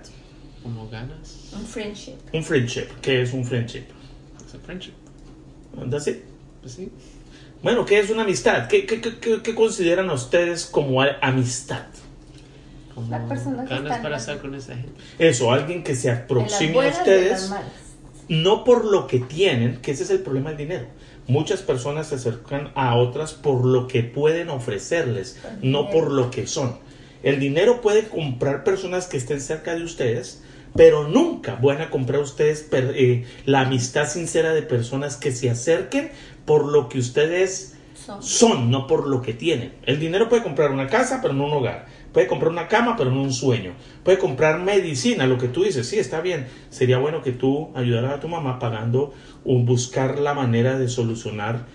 Como 0.63 0.89
ganas. 0.89 1.51
Un 1.53 1.65
friendship. 1.65 2.15
Un 2.33 2.43
friendship. 2.43 2.87
¿Qué 3.01 3.21
es 3.21 3.33
un 3.33 3.45
friendship? 3.45 3.83
Es 4.47 4.53
un 4.53 4.61
friendship. 4.61 4.93
That's 5.89 6.07
it. 6.07 6.17
Pues 6.61 6.73
sí. 6.73 6.89
Bueno, 7.61 7.85
¿qué 7.85 7.99
es 7.99 8.09
una 8.09 8.23
amistad? 8.23 8.67
¿Qué, 8.67 8.85
qué, 8.85 8.99
qué- 9.01 9.19
qué- 9.19 9.41
qué 9.43 9.53
consideran 9.53 10.09
ustedes 10.09 10.65
como 10.65 11.01
amistad? 11.21 11.85
Como 12.99 13.11
Las 13.11 13.27
personas 13.29 13.67
que 13.67 13.73
ganas 13.75 13.85
están 13.91 14.01
para 14.03 14.17
estar 14.17 14.37
con 14.39 14.55
esa 14.55 14.75
gente. 14.75 14.91
Eso, 15.19 15.51
alguien 15.51 15.83
que 15.83 15.95
se 15.95 16.11
aproxime 16.11 16.85
a 16.85 16.89
ustedes 16.89 17.51
no 18.27 18.63
por 18.63 18.85
lo 18.85 19.07
que 19.07 19.19
tienen, 19.19 19.77
que 19.81 19.91
ese 19.91 20.03
es 20.03 20.09
el 20.11 20.19
problema 20.19 20.49
del 20.49 20.57
dinero. 20.57 20.85
Muchas 21.27 21.61
personas 21.61 22.07
se 22.07 22.15
acercan 22.15 22.71
a 22.75 22.95
otras 22.95 23.33
por 23.33 23.65
lo 23.65 23.87
que 23.87 24.03
pueden 24.03 24.49
ofrecerles, 24.49 25.37
Por 25.41 25.51
no 25.63 25.89
por 25.89 26.11
lo 26.11 26.31
que 26.31 26.47
son. 26.47 26.77
El 27.23 27.39
dinero 27.39 27.81
puede 27.81 28.03
comprar 28.07 28.63
personas 28.63 29.07
que 29.07 29.17
estén 29.17 29.41
cerca 29.41 29.75
de 29.75 29.83
ustedes, 29.83 30.41
pero 30.75 31.07
nunca 31.07 31.55
van 31.61 31.81
a 31.81 31.89
comprar 31.89 32.21
ustedes 32.21 32.61
per- 32.61 32.93
eh, 32.95 33.25
la 33.45 33.61
amistad 33.61 34.07
sincera 34.07 34.53
de 34.53 34.61
personas 34.61 35.17
que 35.17 35.31
se 35.31 35.49
acerquen 35.49 36.11
por 36.45 36.65
lo 36.65 36.87
que 36.89 36.99
ustedes 36.99 37.75
Son. 37.93 38.23
son, 38.23 38.71
no 38.71 38.87
por 38.87 39.07
lo 39.07 39.21
que 39.21 39.33
tienen. 39.33 39.73
El 39.83 39.99
dinero 39.99 40.29
puede 40.29 40.43
comprar 40.43 40.71
una 40.71 40.87
casa, 40.87 41.19
pero 41.21 41.33
no 41.33 41.45
un 41.45 41.53
hogar. 41.53 41.87
Puede 42.13 42.27
comprar 42.27 42.51
una 42.51 42.67
cama, 42.67 42.95
pero 42.97 43.11
no 43.11 43.21
un 43.21 43.33
sueño. 43.33 43.73
Puede 44.03 44.17
comprar 44.17 44.59
medicina, 44.59 45.27
lo 45.27 45.37
que 45.37 45.47
tú 45.47 45.63
dices. 45.63 45.87
Sí, 45.87 45.99
está 45.99 46.21
bien. 46.21 46.47
Sería 46.69 46.97
bueno 46.97 47.21
que 47.21 47.31
tú 47.31 47.69
ayudaras 47.75 48.13
a 48.13 48.19
tu 48.19 48.27
mamá 48.27 48.59
pagando 48.59 49.13
o 49.45 49.59
buscar 49.59 50.19
la 50.19 50.33
manera 50.33 50.79
de 50.79 50.87
solucionar 50.87 51.65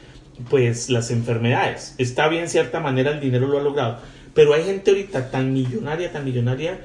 pues 0.50 0.90
las 0.90 1.10
enfermedades. 1.10 1.94
Está 1.98 2.28
bien, 2.28 2.48
cierta 2.48 2.80
manera 2.80 3.12
el 3.12 3.20
dinero 3.20 3.46
lo 3.46 3.58
ha 3.58 3.62
logrado. 3.62 3.98
Pero 4.34 4.52
hay 4.54 4.64
gente 4.64 4.90
ahorita 4.90 5.30
tan 5.30 5.52
millonaria, 5.52 6.10
tan 6.10 6.24
millonaria, 6.24 6.80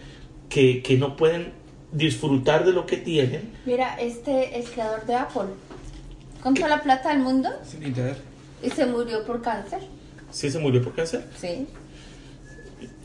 que, 0.50 0.84
que 0.84 0.98
no 0.98 1.16
pueden 1.16 1.54
disfrutar 1.92 2.66
de 2.66 2.74
lo 2.74 2.86
que 2.86 2.98
tienen. 2.98 3.52
Mira, 3.66 4.00
este, 4.00 4.60
el 4.60 4.66
creador 4.66 5.06
de 5.06 5.16
Apple, 5.16 5.50
con 6.42 6.54
toda 6.54 6.68
la 6.68 6.84
plata 6.84 7.10
del 7.10 7.20
mundo 7.20 7.50
he 7.82 7.90
dead? 7.90 8.18
y 8.62 8.70
se 8.70 8.86
murió 8.86 9.26
por 9.26 9.42
cáncer. 9.42 9.80
Sí, 10.32 10.52
se 10.52 10.60
murió 10.60 10.84
por 10.84 10.94
cáncer. 10.94 11.26
Sí. 11.40 11.68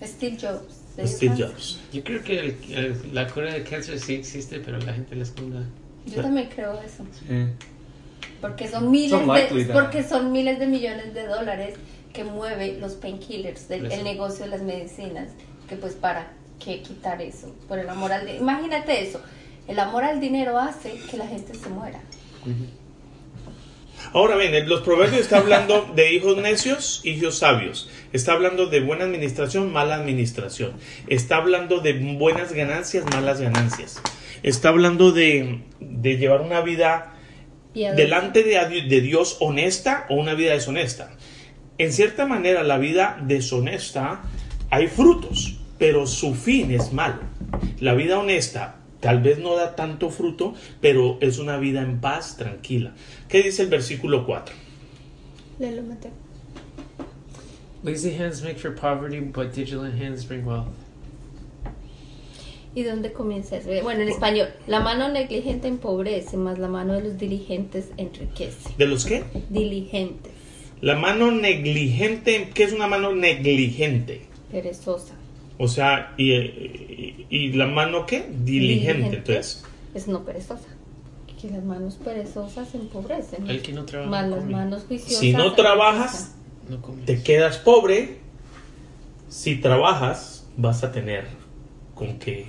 Steve 0.04 0.36
Jobs. 0.40 1.78
Yo 1.92 2.04
creo 2.04 2.22
que 2.22 2.38
el- 2.40 2.56
el- 2.70 3.14
la 3.14 3.26
cura 3.28 3.52
del 3.52 3.64
cáncer 3.64 3.98
sí 3.98 4.14
existe, 4.14 4.60
pero 4.60 4.78
la 4.78 4.92
gente 4.92 5.16
la 5.16 5.22
esconde. 5.24 5.58
Yo 6.06 6.22
también 6.22 6.48
creo 6.54 6.80
eso. 6.80 7.04
Sí. 7.18 7.34
Porque 8.40 8.68
son 8.68 8.90
miles 8.90 9.10
de, 9.32 9.64
that- 9.64 9.72
porque 9.82 10.02
son 10.02 10.30
miles 10.32 10.58
de 10.58 10.66
millones 10.66 11.14
de 11.14 11.26
dólares 11.26 11.74
que 12.12 12.24
mueve 12.24 12.78
los 12.80 12.92
painkillers, 12.92 13.68
eso. 13.70 13.94
el 13.94 14.04
negocio 14.04 14.44
de 14.44 14.50
las 14.52 14.62
medicinas, 14.62 15.30
que 15.68 15.76
pues 15.76 15.94
para 15.94 16.30
qué 16.62 16.80
quitar 16.82 17.20
eso, 17.22 17.52
por 17.68 17.78
el 17.78 17.88
amor 17.88 18.12
al 18.12 18.20
dinero. 18.26 18.42
Imagínate 18.42 19.02
eso, 19.02 19.20
el 19.66 19.78
amor 19.80 20.04
al 20.04 20.20
dinero 20.20 20.58
hace 20.58 20.92
que 21.10 21.16
la 21.16 21.26
gente 21.26 21.54
se 21.54 21.68
muera. 21.70 22.00
Ahora 24.14 24.36
bien, 24.36 24.54
en 24.54 24.68
los 24.68 24.82
proverbios 24.82 25.22
está 25.22 25.38
hablando 25.38 25.90
de 25.96 26.12
hijos 26.12 26.36
necios, 26.36 27.00
hijos 27.02 27.38
sabios. 27.38 27.90
Está 28.12 28.34
hablando 28.34 28.66
de 28.66 28.78
buena 28.78 29.02
administración, 29.02 29.72
mala 29.72 29.96
administración. 29.96 30.74
Está 31.08 31.38
hablando 31.38 31.80
de 31.80 31.94
buenas 31.94 32.52
ganancias, 32.52 33.04
malas 33.12 33.40
ganancias. 33.40 34.00
Está 34.44 34.68
hablando 34.68 35.10
de, 35.10 35.62
de 35.80 36.16
llevar 36.16 36.42
una 36.42 36.60
vida 36.60 37.16
delante 37.74 38.44
de 38.44 39.00
Dios 39.00 39.38
honesta 39.40 40.06
o 40.08 40.14
una 40.14 40.34
vida 40.34 40.52
deshonesta. 40.52 41.10
En 41.78 41.92
cierta 41.92 42.24
manera, 42.24 42.62
la 42.62 42.78
vida 42.78 43.18
deshonesta 43.20 44.22
hay 44.70 44.86
frutos, 44.86 45.58
pero 45.76 46.06
su 46.06 46.36
fin 46.36 46.70
es 46.70 46.92
malo. 46.92 47.18
La 47.80 47.94
vida 47.94 48.20
honesta 48.20 48.76
tal 49.04 49.20
vez 49.20 49.38
no 49.38 49.54
da 49.54 49.76
tanto 49.76 50.08
fruto, 50.08 50.54
pero 50.80 51.18
es 51.20 51.38
una 51.38 51.58
vida 51.58 51.82
en 51.82 52.00
paz, 52.00 52.38
tranquila. 52.38 52.94
¿Qué 53.28 53.42
dice 53.42 53.60
el 53.60 53.68
versículo 53.68 54.24
4? 54.24 54.54
Léelo, 55.58 55.82
Mateo. 55.82 56.10
Lazy 57.82 58.16
hands 58.18 58.42
make 58.42 58.56
for 58.56 58.74
poverty, 58.74 59.20
but 59.20 59.52
diligent 59.54 60.00
hands 60.00 60.26
bring 60.26 60.46
wealth. 60.46 60.68
¿Y 62.74 62.82
dónde 62.82 63.12
comienza 63.12 63.58
eso? 63.58 63.68
Bueno, 63.82 64.00
en 64.00 64.08
español, 64.08 64.48
la 64.66 64.80
mano 64.80 65.10
negligente 65.10 65.68
empobrece, 65.68 66.38
más 66.38 66.58
la 66.58 66.68
mano 66.68 66.94
de 66.94 67.02
los 67.02 67.18
diligentes 67.18 67.90
enriquece. 67.98 68.70
¿De 68.78 68.86
los 68.86 69.04
qué? 69.04 69.22
Diligentes, 69.50 70.32
La 70.80 70.96
mano 70.96 71.30
negligente, 71.30 72.48
¿qué 72.54 72.64
es 72.64 72.72
una 72.72 72.86
mano 72.86 73.14
negligente? 73.14 74.22
perezosa. 74.50 75.14
O 75.58 75.68
sea, 75.68 76.14
¿y, 76.16 76.32
y- 76.32 77.26
y 77.30 77.52
la 77.52 77.66
mano 77.66 78.06
qué? 78.06 78.26
Diligente. 78.44 79.16
Entonces, 79.18 79.64
Es 79.94 80.08
no 80.08 80.24
perezosa. 80.24 80.68
Que 81.40 81.50
las 81.50 81.62
manos 81.64 81.94
perezosas 82.02 82.74
empobrecen. 82.74 83.48
El 83.48 83.60
que 83.62 83.72
no 83.72 83.84
trabaja 83.84 84.28
come. 84.30 84.52
manos 84.52 84.84
juiciosas. 84.88 85.18
si 85.18 85.32
no 85.32 85.52
trabajas, 85.54 86.34
No 86.68 86.78
te 87.04 87.22
quedas 87.22 87.58
pobre. 87.58 88.18
Si 89.28 89.56
trabajas, 89.56 90.46
vas 90.56 90.82
a 90.84 90.90
tener 90.92 91.26
con 91.94 92.18
qué 92.18 92.46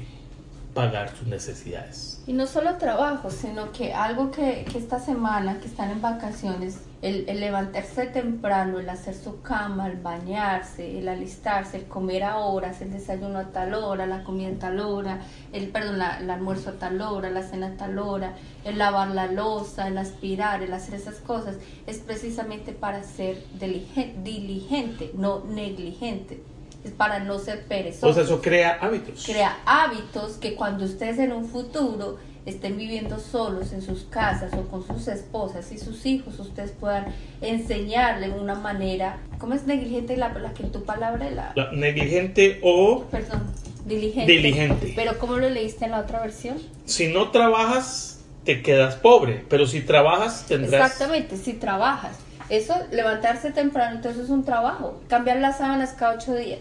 pagar 0.75 1.09
tus 1.11 1.25
necesidades. 1.27 2.21
Y 2.27 2.33
no 2.33 2.45
solo 2.47 2.75
trabajo, 2.77 3.31
sino 3.31 3.71
que 3.71 3.93
algo 3.93 4.29
que, 4.29 4.65
que 4.71 4.77
esta 4.77 4.99
semana, 4.99 5.59
que 5.59 5.67
están 5.67 5.89
en 5.89 6.01
vacaciones, 6.01 6.81
el, 7.01 7.29
el 7.29 7.39
levantarse 7.39 8.07
temprano, 8.07 8.79
el 8.79 8.89
hacer 8.89 9.15
su 9.15 9.41
cama, 9.41 9.87
el 9.87 9.97
bañarse, 9.97 10.99
el 10.99 11.07
alistarse, 11.07 11.77
el 11.77 11.85
comer 11.85 12.23
a 12.23 12.37
horas, 12.37 12.81
el 12.81 12.91
desayuno 12.91 13.39
a 13.39 13.45
tal 13.51 13.73
hora, 13.73 14.05
la 14.05 14.23
comida 14.23 14.49
a 14.49 14.59
tal 14.59 14.79
hora, 14.81 15.19
el, 15.53 15.69
perdón, 15.69 15.97
la- 15.97 16.19
el 16.19 16.29
almuerzo 16.29 16.71
a 16.71 16.73
tal 16.73 16.99
hora, 17.01 17.29
la 17.29 17.43
cena 17.43 17.67
a 17.67 17.77
tal 17.77 17.97
hora, 17.99 18.33
el 18.65 18.77
lavar 18.77 19.09
la 19.09 19.27
loza, 19.27 19.87
el 19.87 19.97
aspirar, 19.97 20.61
el 20.61 20.73
hacer 20.73 20.95
esas 20.95 21.15
cosas, 21.17 21.55
es 21.87 21.99
precisamente 21.99 22.73
para 22.73 23.01
ser 23.03 23.41
dilige- 23.59 24.13
diligente, 24.23 25.11
no 25.15 25.41
negligente. 25.45 26.43
Es 26.85 26.91
para 26.91 27.19
no 27.19 27.39
ser 27.39 27.63
perezoso 27.65 28.07
O 28.07 28.13
sea, 28.13 28.23
eso 28.23 28.41
crea 28.41 28.77
hábitos. 28.79 29.25
crea 29.25 29.57
hábitos 29.65 30.33
que 30.33 30.53
cuando 30.55 30.85
ustedes 30.85 31.17
en 31.19 31.31
un 31.33 31.45
futuro 31.45 32.17
estén 32.45 32.77
viviendo 32.77 33.17
solos 33.19 33.73
en 33.73 33.81
sus 33.81 34.03
casas 34.03 34.53
o 34.53 34.61
con 34.69 34.85
sus 34.85 35.07
esposas 35.07 35.71
y 35.71 35.79
sus 35.79 36.05
hijos, 36.05 36.37
ustedes 36.39 36.71
puedan 36.71 37.07
enseñarle 37.41 38.29
una 38.29 38.53
manera, 38.55 39.17
¿cómo 39.39 39.55
es 39.55 39.65
negligente 39.65 40.15
la, 40.15 40.29
la 40.33 40.53
que 40.53 40.63
tu 40.65 40.83
palabra 40.83 41.29
la, 41.31 41.53
La- 41.55 41.71
negligente 41.71 42.59
o 42.61 43.03
perdón, 43.09 43.43
diligente. 43.85 44.31
Diligente. 44.31 44.93
Pero 44.95 45.17
¿cómo 45.17 45.37
lo 45.37 45.49
leíste 45.49 45.85
en 45.85 45.91
la 45.91 45.99
otra 46.01 46.19
versión? 46.21 46.57
si 46.85 47.07
no 47.07 47.31
trabajas, 47.31 48.19
te 48.43 48.61
quedas 48.61 48.95
pobre. 48.95 49.43
Pero 49.49 49.65
si 49.65 49.81
trabajas, 49.81 50.45
tendrás... 50.47 50.91
Exactamente, 50.91 51.37
si 51.37 51.53
trabajas. 51.53 52.17
Eso, 52.49 52.75
levantarse 52.91 53.49
temprano, 53.51 53.95
entonces 53.95 54.25
es 54.25 54.29
un 54.29 54.45
trabajo. 54.45 55.01
Cambiar 55.07 55.37
las 55.37 55.57
sábanas 55.57 55.93
cada 55.97 56.13
ocho 56.15 56.35
días. 56.35 56.59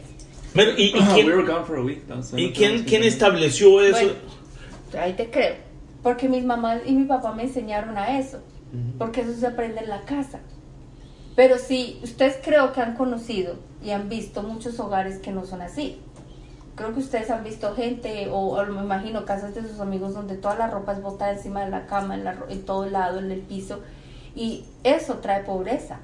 Bueno, 0.54 0.72
¿Y, 0.76 0.96
y 0.96 1.00
we 1.00 1.14
quién, 1.14 1.26
were 1.26 1.42
gone 1.42 1.64
for 1.64 1.78
a 1.78 1.82
week, 1.82 2.02
y 2.36 2.52
quién, 2.52 2.84
quién 2.84 3.02
estableció 3.02 3.80
eso? 3.80 3.98
Bueno, 3.98 4.14
ahí 5.00 5.12
te 5.14 5.30
creo. 5.30 5.56
Porque 6.02 6.28
mis 6.28 6.44
mamás 6.44 6.82
y 6.86 6.92
mi 6.92 7.04
papá 7.04 7.32
me 7.32 7.44
enseñaron 7.44 7.96
a 7.98 8.18
eso. 8.18 8.40
Porque 8.98 9.20
eso 9.20 9.32
se 9.34 9.46
aprende 9.46 9.80
en 9.80 9.88
la 9.88 10.02
casa. 10.02 10.40
Pero 11.36 11.58
si 11.58 12.00
ustedes 12.02 12.38
creo 12.42 12.72
que 12.72 12.80
han 12.80 12.94
conocido 12.94 13.56
y 13.82 13.90
han 13.90 14.08
visto 14.08 14.42
muchos 14.42 14.78
hogares 14.80 15.18
que 15.18 15.30
no 15.32 15.44
son 15.44 15.62
así. 15.62 16.00
Creo 16.74 16.92
que 16.92 17.00
ustedes 17.00 17.30
han 17.30 17.44
visto 17.44 17.72
gente, 17.74 18.28
o, 18.30 18.56
o 18.56 18.66
me 18.66 18.82
imagino 18.82 19.24
casas 19.24 19.54
de 19.54 19.62
sus 19.62 19.78
amigos 19.78 20.14
donde 20.14 20.36
toda 20.36 20.56
la 20.56 20.66
ropa 20.66 20.92
es 20.92 21.02
botada 21.02 21.32
encima 21.32 21.64
de 21.64 21.70
la 21.70 21.86
cama, 21.86 22.16
en, 22.16 22.24
la 22.24 22.36
en 22.48 22.64
todo 22.64 22.86
lado, 22.86 23.20
en 23.20 23.30
el 23.30 23.40
piso. 23.40 23.80
Y 24.34 24.64
eso 24.82 25.14
trae 25.18 25.44
pobreza. 25.44 26.00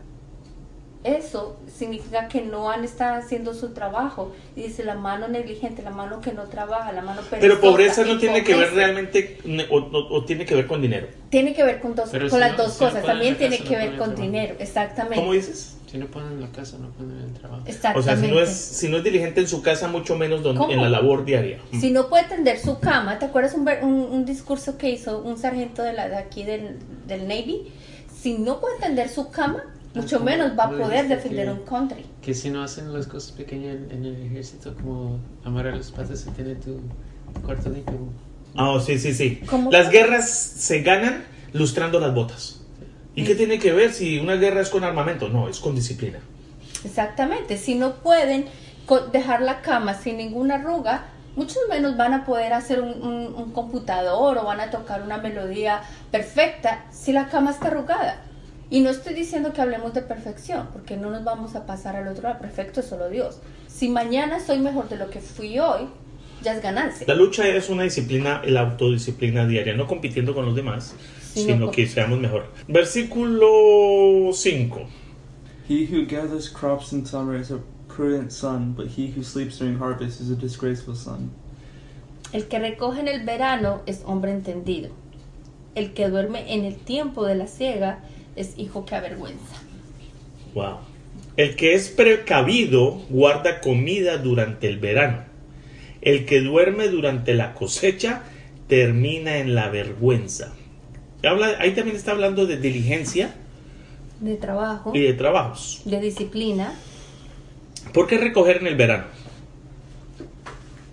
Eso 1.02 1.57
significa 1.75 2.28
que 2.28 2.42
no 2.42 2.71
han 2.71 2.85
estado 2.85 3.16
haciendo 3.16 3.54
su 3.54 3.71
trabajo. 3.71 4.33
Y 4.54 4.62
dice 4.64 4.85
la 4.85 4.95
mano 4.95 5.28
negligente, 5.28 5.83
la 5.83 5.90
mano 5.90 6.21
que 6.21 6.33
no 6.33 6.42
trabaja, 6.45 6.92
la 6.92 7.00
mano 7.02 7.23
perezosa. 7.23 7.40
Pero 7.40 7.61
pobreza 7.61 8.04
no 8.04 8.19
tiene 8.19 8.45
que 8.45 8.54
ver 8.54 8.73
realmente 8.75 9.38
o, 9.71 9.76
o- 9.78 10.14
o 10.16 10.25
tiene 10.25 10.45
que 10.45 10.54
ver 10.54 10.66
con 10.66 10.83
dinero. 10.83 11.07
Tiene 11.30 11.54
que 11.54 11.62
ver 11.64 11.80
con, 11.80 11.95
dos, 11.95 12.11
con 12.11 12.30
si 12.30 12.37
las 12.38 12.52
no- 12.52 12.64
dos 12.64 12.73
si 12.75 12.78
cosas. 12.85 13.02
También 13.04 13.37
tiene 13.38 13.57
casa, 13.59 13.69
que 13.71 13.76
no 13.76 13.83
ver 13.90 13.97
con 13.99 14.14
dinero. 14.14 14.54
Exactamente. 14.59 15.16
¿Cómo 15.16 15.33
dices? 15.33 15.76
Si 15.90 15.99
no 15.99 16.07
ponen 16.07 16.40
la 16.40 16.49
casa, 16.52 16.76
no 16.78 16.88
ponen 16.90 17.19
el 17.19 17.33
trabajo. 17.33 17.62
O 17.62 17.64
sea, 17.66 17.73
Exactamente. 17.75 18.26
si 18.28 18.33
no 18.33 18.40
es 18.40 18.50
si 18.50 18.88
no 18.88 18.97
es 18.99 19.02
diligente 19.04 19.40
en 19.40 19.49
su 19.49 19.61
casa, 19.62 19.88
mucho 19.88 20.16
menos 20.16 20.42
donde- 20.42 20.61
¿Cómo? 20.61 20.73
en 20.73 20.83
la 20.83 20.88
labor 20.88 21.25
diaria. 21.25 21.59
Si 21.73 21.90
no 21.90 22.09
puede 22.09 22.25
tender 22.25 22.59
su 22.61 22.78
cama, 22.78 23.19
¿te 23.19 23.25
acuerdas 23.25 23.54
un, 23.54 23.64
ver- 23.64 23.83
un, 23.83 23.92
un 23.95 24.25
discurso 24.25 24.76
que 24.78 24.90
hizo 24.90 25.19
un 25.23 25.37
sargento 25.38 25.83
de, 25.83 25.95
la, 25.95 26.09
de 26.09 26.16
aquí 26.16 26.45
del, 26.45 26.76
del 27.09 27.26
Navy? 27.26 27.73
Si 28.23 28.38
no 28.38 28.61
puede 28.61 28.78
tender 28.78 29.09
su 29.09 29.30
cama, 29.30 29.64
mucho 29.94 30.18
¿cómo- 30.18 30.30
menos 30.30 30.52
va 30.59 30.64
a 30.64 30.70
poder 30.70 31.09
defender 31.09 31.47
que- 31.47 31.52
un 31.52 31.61
country. 31.61 32.04
Que 32.23 32.35
si 32.35 32.50
no 32.50 32.62
hacen 32.62 32.92
las 32.92 33.06
cosas 33.06 33.32
pequeñas 33.32 33.76
en, 33.76 33.90
en 33.90 34.04
el 34.04 34.23
ejército, 34.26 34.75
como 34.75 35.18
amarrar 35.44 35.76
los 35.76 35.90
patos 35.90 36.25
y 36.26 36.30
tener 36.30 36.61
tu 36.61 36.80
cuarto 37.44 37.70
limpio. 37.70 37.99
Ah, 38.56 38.70
oh, 38.70 38.80
sí, 38.80 38.99
sí, 38.99 39.14
sí. 39.14 39.40
¿Cómo? 39.49 39.70
Las 39.70 39.90
guerras 39.90 40.28
se 40.30 40.82
ganan 40.82 41.25
lustrando 41.52 41.99
las 42.00 42.14
botas. 42.14 42.61
¿Y 43.14 43.25
qué 43.25 43.35
tiene 43.35 43.59
que 43.59 43.73
ver 43.73 43.92
si 43.92 44.18
una 44.18 44.35
guerra 44.37 44.61
es 44.61 44.68
con 44.70 44.85
armamento? 44.85 45.28
No, 45.28 45.49
es 45.49 45.59
con 45.61 45.75
disciplina. 45.75 46.18
Exactamente. 46.85 47.56
Si 47.59 47.75
no 47.75 47.94
pueden 47.97 48.47
dejar 49.12 49.42
la 49.42 49.61
cama 49.61 49.94
sin 49.94 50.16
ninguna 50.16 50.56
arruga, 50.56 51.06
muchos 51.37 51.59
menos 51.68 51.97
van 51.97 52.14
a 52.14 52.25
poder 52.25 52.52
hacer 52.52 52.80
un, 52.80 52.90
un- 53.02 53.35
un 53.35 53.52
computador 53.52 54.38
o 54.38 54.44
van 54.44 54.61
a 54.61 54.70
tocar 54.70 55.02
una 55.02 55.18
melodía 55.18 55.82
perfecta 56.11 56.85
si 56.90 57.12
la 57.12 57.28
cama 57.28 57.50
está 57.50 57.68
arrugada. 57.68 58.23
Y 58.70 58.80
no 58.80 58.90
estoy 58.90 59.14
diciendo 59.14 59.52
que 59.52 59.60
hablemos 59.60 59.92
de 59.94 60.02
perfección, 60.02 60.68
porque 60.72 60.96
no 60.96 61.10
nos 61.10 61.24
vamos 61.24 61.56
a 61.56 61.66
pasar 61.66 61.96
al 61.96 62.06
otro 62.06 62.22
lado. 62.22 62.38
Perfecto 62.40 62.80
es 62.80 62.86
solo 62.86 63.08
Dios. 63.10 63.40
Si 63.66 63.88
mañana 63.88 64.38
soy 64.38 64.60
mejor 64.60 64.88
de 64.88 64.96
lo 64.96 65.10
que 65.10 65.20
fui 65.20 65.58
hoy, 65.58 65.88
ya 66.42 66.54
es 66.54 66.62
ganancia. 66.62 67.04
La 67.08 67.14
lucha 67.14 67.48
es 67.48 67.68
una 67.68 67.82
disciplina, 67.82 68.42
la 68.44 68.60
autodisciplina 68.60 69.44
diaria, 69.46 69.74
no 69.74 69.88
compitiendo 69.88 70.34
con 70.34 70.46
los 70.46 70.54
demás, 70.54 70.94
Sino 71.34 71.54
sino 71.54 71.70
que 71.72 71.88
seamos 71.88 72.20
mejor. 72.20 72.46
Versículo 72.68 74.32
5. 74.32 74.80
He 75.68 75.86
who 75.86 76.04
gathers 76.06 76.48
crops 76.48 76.92
in 76.92 77.04
summer 77.04 77.38
is 77.38 77.50
a 77.50 77.58
prudent 77.88 78.30
son, 78.30 78.72
but 78.72 78.86
he 78.86 79.12
who 79.16 79.22
sleeps 79.22 79.58
during 79.58 79.78
harvest 79.78 80.20
is 80.20 80.30
a 80.30 80.36
disgraceful 80.36 80.94
son. 80.94 81.30
El 82.32 82.46
que 82.46 82.60
recoge 82.60 83.00
en 83.00 83.08
el 83.08 83.24
verano 83.24 83.82
es 83.86 84.02
hombre 84.04 84.30
entendido. 84.30 84.90
El 85.74 85.92
que 85.92 86.08
duerme 86.08 86.52
en 86.52 86.64
el 86.64 86.76
tiempo 86.76 87.26
de 87.26 87.34
la 87.34 87.46
siega 87.46 88.00
es 88.37 88.58
hijo 88.58 88.84
que 88.84 88.94
avergüenza. 88.94 89.56
Wow. 90.54 90.78
El 91.37 91.56
que 91.56 91.75
es 91.75 91.88
precavido 91.88 92.92
guarda 93.08 93.60
comida 93.60 94.18
durante 94.18 94.68
el 94.68 94.78
verano. 94.78 95.25
El 96.02 96.26
que 96.26 96.40
duerme 96.40 96.88
durante 96.88 97.34
la 97.34 97.54
cosecha 97.54 98.22
termina 98.68 99.38
en 99.38 99.54
la 99.54 99.68
vergüenza. 99.68 100.52
Habla, 101.25 101.56
ahí 101.58 101.72
también 101.75 101.96
está 101.96 102.12
hablando 102.12 102.46
de 102.46 102.56
diligencia 102.56 103.34
De 104.20 104.37
trabajo, 104.37 104.92
y 104.94 105.00
de 105.00 105.12
trabajos. 105.12 105.82
de 105.84 106.00
disciplina. 106.00 106.75
¿Por 107.92 108.06
qué 108.06 108.18
recoger 108.18 108.58
en 108.58 108.66
el 108.66 108.76
verano? 108.76 109.04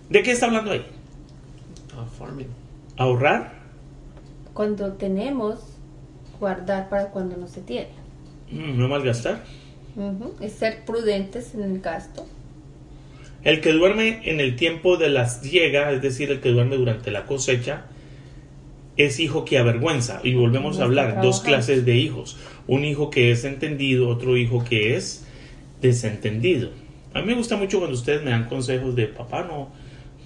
¿De 0.10 0.24
qué 0.24 0.32
está 0.32 0.46
hablando 0.48 0.72
ahí? 0.72 0.86
Ah, 1.96 2.06
farming. 2.17 2.48
¿Ahorrar? 2.98 3.53
Cuando 4.53 4.94
tenemos, 4.94 5.60
guardar 6.39 6.89
para 6.89 7.10
cuando 7.10 7.38
no 7.38 7.48
se 7.48 7.62
tiene. 7.62 7.89
Mm, 8.51 8.77
¿No 8.77 8.88
malgastar? 8.88 9.44
Ujú, 9.96 10.36
Es 10.39 10.53
ser 10.53 10.86
prudentes 10.86 11.53
en 11.56 11.63
el 11.63 11.82
gasto. 11.82 12.25
El 13.44 13.62
que 13.62 13.72
duerme 13.72 14.22
en 14.29 14.39
el 14.39 14.56
tiempo 14.56 14.98
de 14.98 15.10
la 15.10 15.27
siega, 15.27 15.91
es 15.91 16.01
decir, 16.01 16.32
el 16.32 16.39
que 16.41 16.50
duerme 16.50 16.75
durante 16.75 17.12
la 17.12 17.25
cosecha, 17.25 17.86
es 18.98 19.20
hijo 19.20 19.46
que 19.46 19.58
avergüenza. 19.58 20.20
Y 20.24 20.34
volvemos 20.34 20.77
No 20.77 20.84
a 20.84 20.86
hablar, 20.86 21.22
dos 21.22 21.41
clases 21.41 21.86
de 21.86 21.96
hijos. 21.96 22.38
Un 22.67 22.84
hijo 22.84 23.10
que 23.10 23.32
es 23.32 23.44
entendido, 23.46 24.10
otro 24.10 24.38
hijo 24.38 24.63
que 24.63 24.96
es 24.96 25.25
desentendido. 25.82 26.72
A 27.13 27.22
mí 27.22 27.27
me 27.27 27.36
gusta 27.36 27.56
mucho 27.56 27.79
cuando 27.79 27.96
ustedes 27.96 28.24
me 28.24 28.32
dan 28.32 28.46
consejos 28.46 28.96
de 28.96 29.08
papá, 29.08 29.44
no, 29.44 29.70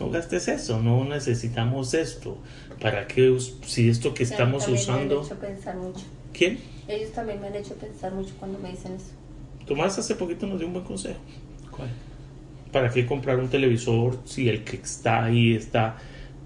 no 0.01 0.09
gastes 0.09 0.47
eso, 0.47 0.81
no 0.81 1.03
necesitamos 1.05 1.93
esto. 1.93 2.37
¿Para 2.81 3.07
qué? 3.07 3.37
Si 3.65 3.89
esto 3.89 4.13
que 4.13 4.23
estamos 4.23 4.67
Me 4.67 4.73
usando... 4.73 5.19
han 5.19 5.25
hecho 5.25 5.35
pensar 5.39 5.75
mucho. 5.77 6.01
¿Quién? 6.33 6.59
Ellos 6.87 7.11
también 7.11 7.39
me 7.39 7.47
han 7.47 7.55
hecho 7.55 7.75
pensar 7.75 8.11
mucho 8.13 8.33
cuando 8.39 8.57
me 8.59 8.71
dicen 8.71 8.93
eso. 8.95 9.11
Tomás 9.67 9.97
hace 9.99 10.15
poquito 10.15 10.47
nos 10.47 10.57
dio 10.57 10.67
un 10.67 10.73
buen 10.73 10.85
consejo. 10.85 11.19
¿Cuál? 11.69 11.89
¿Para 12.71 12.89
qué 12.89 13.05
comprar 13.05 13.37
un 13.39 13.49
televisor 13.49 14.17
si 14.25 14.49
el 14.49 14.63
que 14.63 14.77
está 14.77 15.25
ahí 15.25 15.53
está 15.53 15.97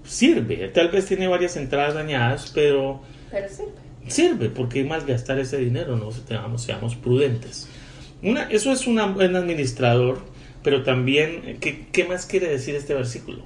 sirve? 0.04 0.68
Tal 0.68 0.88
vez 0.88 1.06
tiene 1.06 1.26
varias 1.28 1.56
entradas 1.56 1.94
dañadas, 1.94 2.50
pero 2.54 3.00
Pero 3.30 3.48
sirve. 3.48 3.72
sirve 4.08 4.50
porque 4.50 4.84
más 4.84 5.06
gastar 5.06 5.38
ese 5.38 5.56
dinero, 5.58 5.96
no 5.96 6.10
seamos, 6.12 6.62
seamos 6.62 6.94
prudentes. 6.96 7.68
Una, 8.22 8.44
eso 8.50 8.72
es 8.72 8.86
una- 8.86 9.06
un 9.06 9.14
buen 9.14 9.34
administrador, 9.36 10.20
pero 10.66 10.82
también, 10.82 11.58
¿qué, 11.60 11.86
qué 11.92 12.02
más 12.06 12.26
quiere 12.26 12.48
decir 12.48 12.74
este 12.74 12.92
versículo? 12.92 13.44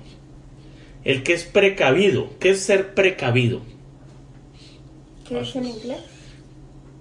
El 1.04 1.22
que 1.22 1.34
es 1.34 1.44
precavido, 1.44 2.30
¿qué 2.40 2.48
es 2.48 2.60
ser 2.60 2.94
precavido? 2.94 3.60
¿Qué 5.28 5.38
dice 5.38 5.58
en 5.58 5.66
inglés? 5.66 5.98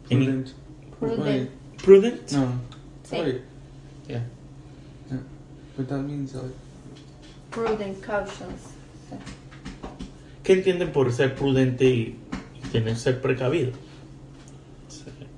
En- 0.10 0.20
Prudent. 0.20 0.50
Prudent. 1.00 1.50
Prudent. 1.82 2.32
no. 2.34 2.52
Sí. 3.10 3.16
Yeah. 3.16 4.26
Yeah. 5.10 5.22
But 5.78 5.88
that 5.88 6.00
means 6.02 6.34
like 6.34 6.54
Prudent 7.50 8.02
cautions. 8.02 8.60
Sí. 9.10 9.16
¿Qué 10.44 10.52
entienden 10.52 10.92
por 10.92 11.14
ser 11.14 11.34
prudente 11.34 11.86
y 11.86 12.16
tener 12.74 12.98
ser 12.98 13.22
precavido? 13.22 13.72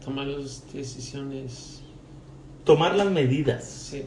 Tomar 0.04 0.26
las 0.26 0.63
decisiones. 0.74 1.84
Tomar 2.63 2.96
las 2.96 3.12
medidas. 3.12 3.63
Sí. 3.63 4.06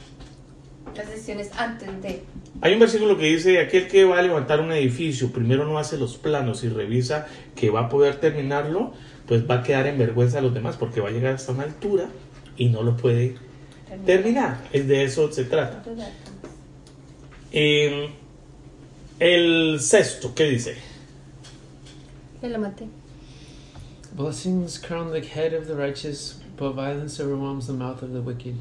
Las 0.96 1.11
decisiones 1.11 1.50
antes 1.57 1.88
de. 2.02 2.22
Hay 2.61 2.72
un 2.72 2.80
versículo 2.80 3.18
que 3.18 3.26
dice, 3.26 3.59
aquel 3.61 3.88
que 3.88 4.04
va 4.04 4.18
a 4.18 4.22
levantar 4.22 4.61
un 4.61 4.72
edificio, 4.72 5.33
primero 5.33 5.64
no 5.64 5.78
hace 5.78 5.98
los 5.98 6.16
planos 6.16 6.62
y 6.64 6.68
revisa 6.68 7.26
que 7.57 7.70
va 7.70 7.80
a 7.80 7.88
poder 7.88 8.16
terminarlo, 8.20 8.92
pues 9.26 9.48
va 9.48 9.57
a 9.57 9.62
quedar 9.62 9.87
en 9.87 9.98
vergüenza 9.98 10.38
a 10.38 10.40
los 10.40 10.54
demás 10.54 10.76
porque 10.76 11.00
va 11.00 11.09
a 11.09 11.12
llegar 11.12 11.35
hasta 11.35 11.52
una 11.52 11.64
altura 11.64 12.09
y 12.57 12.68
no 12.68 12.83
lo 12.83 12.96
puede 12.96 13.37
terminar. 14.07 14.59
Es 14.72 14.87
de 14.87 15.04
eso 15.04 15.30
se 15.33 15.44
trata. 15.44 15.83
Eh, 17.52 18.11
el 19.18 19.78
sexto, 19.80 20.35
¿qué 20.35 20.44
dice? 20.44 20.76
Ya 22.42 22.48
lo 22.48 22.59
maté. 22.59 22.87
Blessings 24.16 24.78
crown 24.78 25.12
the 25.12 25.20
head 25.20 25.54
of 25.54 25.66
the 25.66 25.74
righteous, 25.74 26.40
but 26.57 26.74
violence 26.74 27.20
overwhelms 27.20 27.66
the 27.66 27.72
mouth 27.72 28.02
of 28.02 28.12
the 28.12 28.20
wicked. 28.20 28.54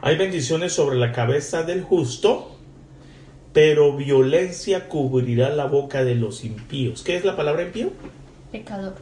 Hay 0.00 0.16
bendiciones 0.16 0.72
sobre 0.72 0.96
la 0.96 1.12
cabeza 1.12 1.64
del 1.64 1.82
justo, 1.82 2.56
pero 3.52 3.96
violencia 3.96 4.88
cubrirá 4.88 5.50
la 5.50 5.66
boca 5.66 6.04
de 6.04 6.14
los 6.14 6.44
impíos. 6.44 7.02
¿Qué 7.02 7.16
es 7.16 7.24
la 7.24 7.36
palabra 7.36 7.62
impío? 7.62 7.90
Pecador. 8.52 8.94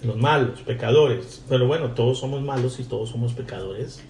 De 0.00 0.06
los 0.06 0.16
malos, 0.16 0.60
pecadores. 0.60 1.42
Pero 1.48 1.66
bueno, 1.66 1.92
todos 1.92 2.18
somos 2.18 2.42
malos 2.42 2.78
y 2.78 2.84
todos 2.84 3.08
somos 3.10 3.32
pecadores. 3.32 4.00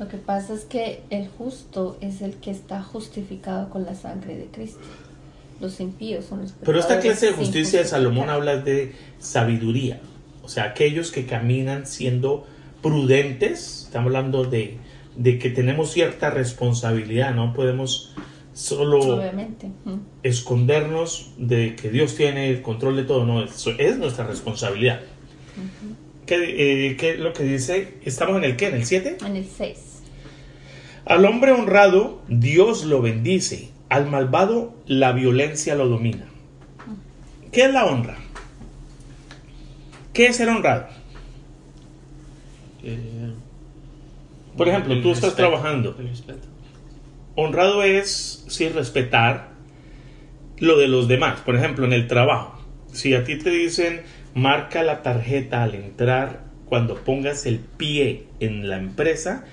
Lo 0.00 0.08
que 0.08 0.16
pasa 0.16 0.54
es 0.54 0.64
que 0.64 1.02
el 1.10 1.28
justo 1.28 1.96
es 2.00 2.20
el 2.20 2.34
que 2.34 2.50
está 2.50 2.82
justificado 2.82 3.70
con 3.70 3.84
la 3.84 3.94
sangre 3.94 4.36
de 4.36 4.46
Cristo. 4.46 4.80
Los 5.60 5.80
impíos 5.80 6.26
son 6.26 6.42
los 6.42 6.52
Pero 6.64 6.78
esta 6.78 7.00
clase 7.00 7.26
de 7.26 7.32
justicia 7.32 7.78
de 7.78 7.86
Salomón 7.86 8.28
habla 8.28 8.56
de 8.56 8.92
sabiduría. 9.18 10.00
O 10.42 10.48
sea, 10.48 10.64
aquellos 10.64 11.12
que 11.12 11.26
caminan 11.26 11.86
siendo 11.86 12.44
prudentes. 12.82 13.84
Estamos 13.84 14.08
hablando 14.08 14.44
de, 14.44 14.78
de 15.16 15.38
que 15.38 15.50
tenemos 15.50 15.92
cierta 15.92 16.30
responsabilidad. 16.30 17.34
No 17.34 17.52
podemos 17.52 18.14
solo 18.52 19.18
Obviamente. 19.18 19.70
escondernos 20.22 21.32
de 21.36 21.76
que 21.76 21.90
Dios 21.90 22.14
tiene 22.14 22.50
el 22.50 22.62
control 22.62 22.96
de 22.96 23.04
todo. 23.04 23.24
No, 23.26 23.44
eso 23.44 23.72
es 23.78 23.98
nuestra 23.98 24.26
responsabilidad. 24.26 25.00
¿Qué, 26.26 26.88
eh, 26.90 26.96
qué 26.96 27.10
es 27.10 27.18
lo 27.18 27.32
que 27.32 27.44
dice? 27.44 27.98
¿Estamos 28.04 28.36
en 28.38 28.44
el 28.44 28.56
qué? 28.56 28.68
¿En 28.68 28.74
el 28.74 28.84
7? 28.84 29.18
En 29.24 29.36
el 29.36 29.46
6. 29.46 30.02
Al 31.04 31.24
hombre 31.24 31.52
honrado, 31.52 32.22
Dios 32.28 32.84
lo 32.84 33.00
bendice. 33.00 33.70
Al 33.88 34.10
malvado, 34.10 34.74
la 34.86 35.12
violencia 35.12 35.76
lo 35.76 35.88
domina. 35.88 36.26
¿Qué 37.52 37.66
es 37.66 37.72
la 37.72 37.86
honra? 37.86 38.18
¿Qué 40.12 40.26
es 40.26 40.36
ser 40.36 40.48
honrado? 40.48 40.88
Eh, 42.82 43.15
Por 44.56 44.68
ejemplo, 44.68 44.94
el 44.94 45.02
tú 45.02 45.10
estás 45.12 45.30
respeto, 45.30 45.48
trabajando. 45.50 45.96
El 45.98 46.08
respeto. 46.08 46.48
Honrado 47.34 47.82
es, 47.82 48.44
sí, 48.48 48.68
respetar 48.68 49.50
lo 50.58 50.78
de 50.78 50.88
los 50.88 51.08
demás. 51.08 51.40
Por 51.40 51.56
ejemplo, 51.56 51.84
en 51.84 51.92
el 51.92 52.06
trabajo. 52.06 52.58
Si 52.92 53.14
a 53.14 53.24
ti 53.24 53.36
te 53.36 53.50
dicen, 53.50 54.02
marca 54.34 54.82
la 54.82 55.02
tarjeta 55.02 55.62
al 55.62 55.74
entrar 55.74 56.44
cuando 56.66 56.94
pongas 56.96 57.46
el 57.46 57.58
pie 57.58 58.26
en 58.40 58.68
la 58.68 58.78
empresa 58.78 59.44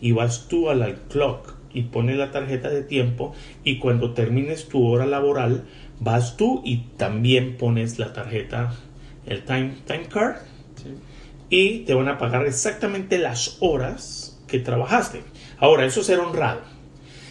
y 0.00 0.12
vas 0.12 0.48
tú 0.48 0.70
a 0.70 0.74
la 0.74 0.94
clock 1.10 1.54
y 1.74 1.82
pones 1.82 2.16
la 2.16 2.30
tarjeta 2.30 2.68
de 2.68 2.82
tiempo 2.82 3.34
y 3.64 3.78
cuando 3.78 4.12
termines 4.12 4.68
tu 4.68 4.86
hora 4.86 5.06
laboral 5.06 5.64
vas 6.00 6.36
tú 6.36 6.62
y 6.64 6.78
también 6.96 7.56
pones 7.56 7.98
la 7.98 8.12
tarjeta, 8.12 8.74
el 9.26 9.44
time, 9.44 9.72
time 9.86 10.04
card 10.08 10.36
Sí. 10.76 10.88
y 11.50 11.78
te 11.80 11.94
van 11.94 12.08
a 12.08 12.18
pagar 12.18 12.46
exactamente 12.46 13.18
las 13.18 13.58
horas 13.60 14.21
que 14.52 14.58
trabajaste. 14.58 15.22
Ahora, 15.58 15.86
eso 15.86 16.00
es 16.00 16.06
ser 16.06 16.20
honrado. 16.20 16.60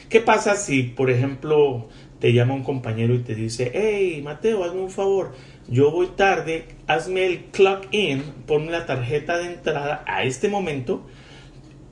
¿Qué 0.09 0.21
pasa 0.21 0.55
si, 0.55 0.81
por 0.81 1.11
ejemplo, 1.11 1.87
te 2.19 2.33
llama 2.33 2.55
un 2.55 2.63
compañero 2.63 3.13
y 3.13 3.19
te 3.19 3.35
dice, 3.35 3.71
hey, 3.73 4.21
Mateo, 4.23 4.63
hazme 4.63 4.81
un 4.81 4.89
favor, 4.89 5.33
yo 5.67 5.91
voy 5.91 6.07
tarde, 6.07 6.65
hazme 6.87 7.27
el 7.27 7.45
clock 7.45 7.87
in, 7.91 8.23
ponme 8.47 8.71
la 8.71 8.87
tarjeta 8.87 9.37
de 9.37 9.53
entrada 9.53 10.03
a 10.07 10.23
este 10.23 10.49
momento, 10.49 11.05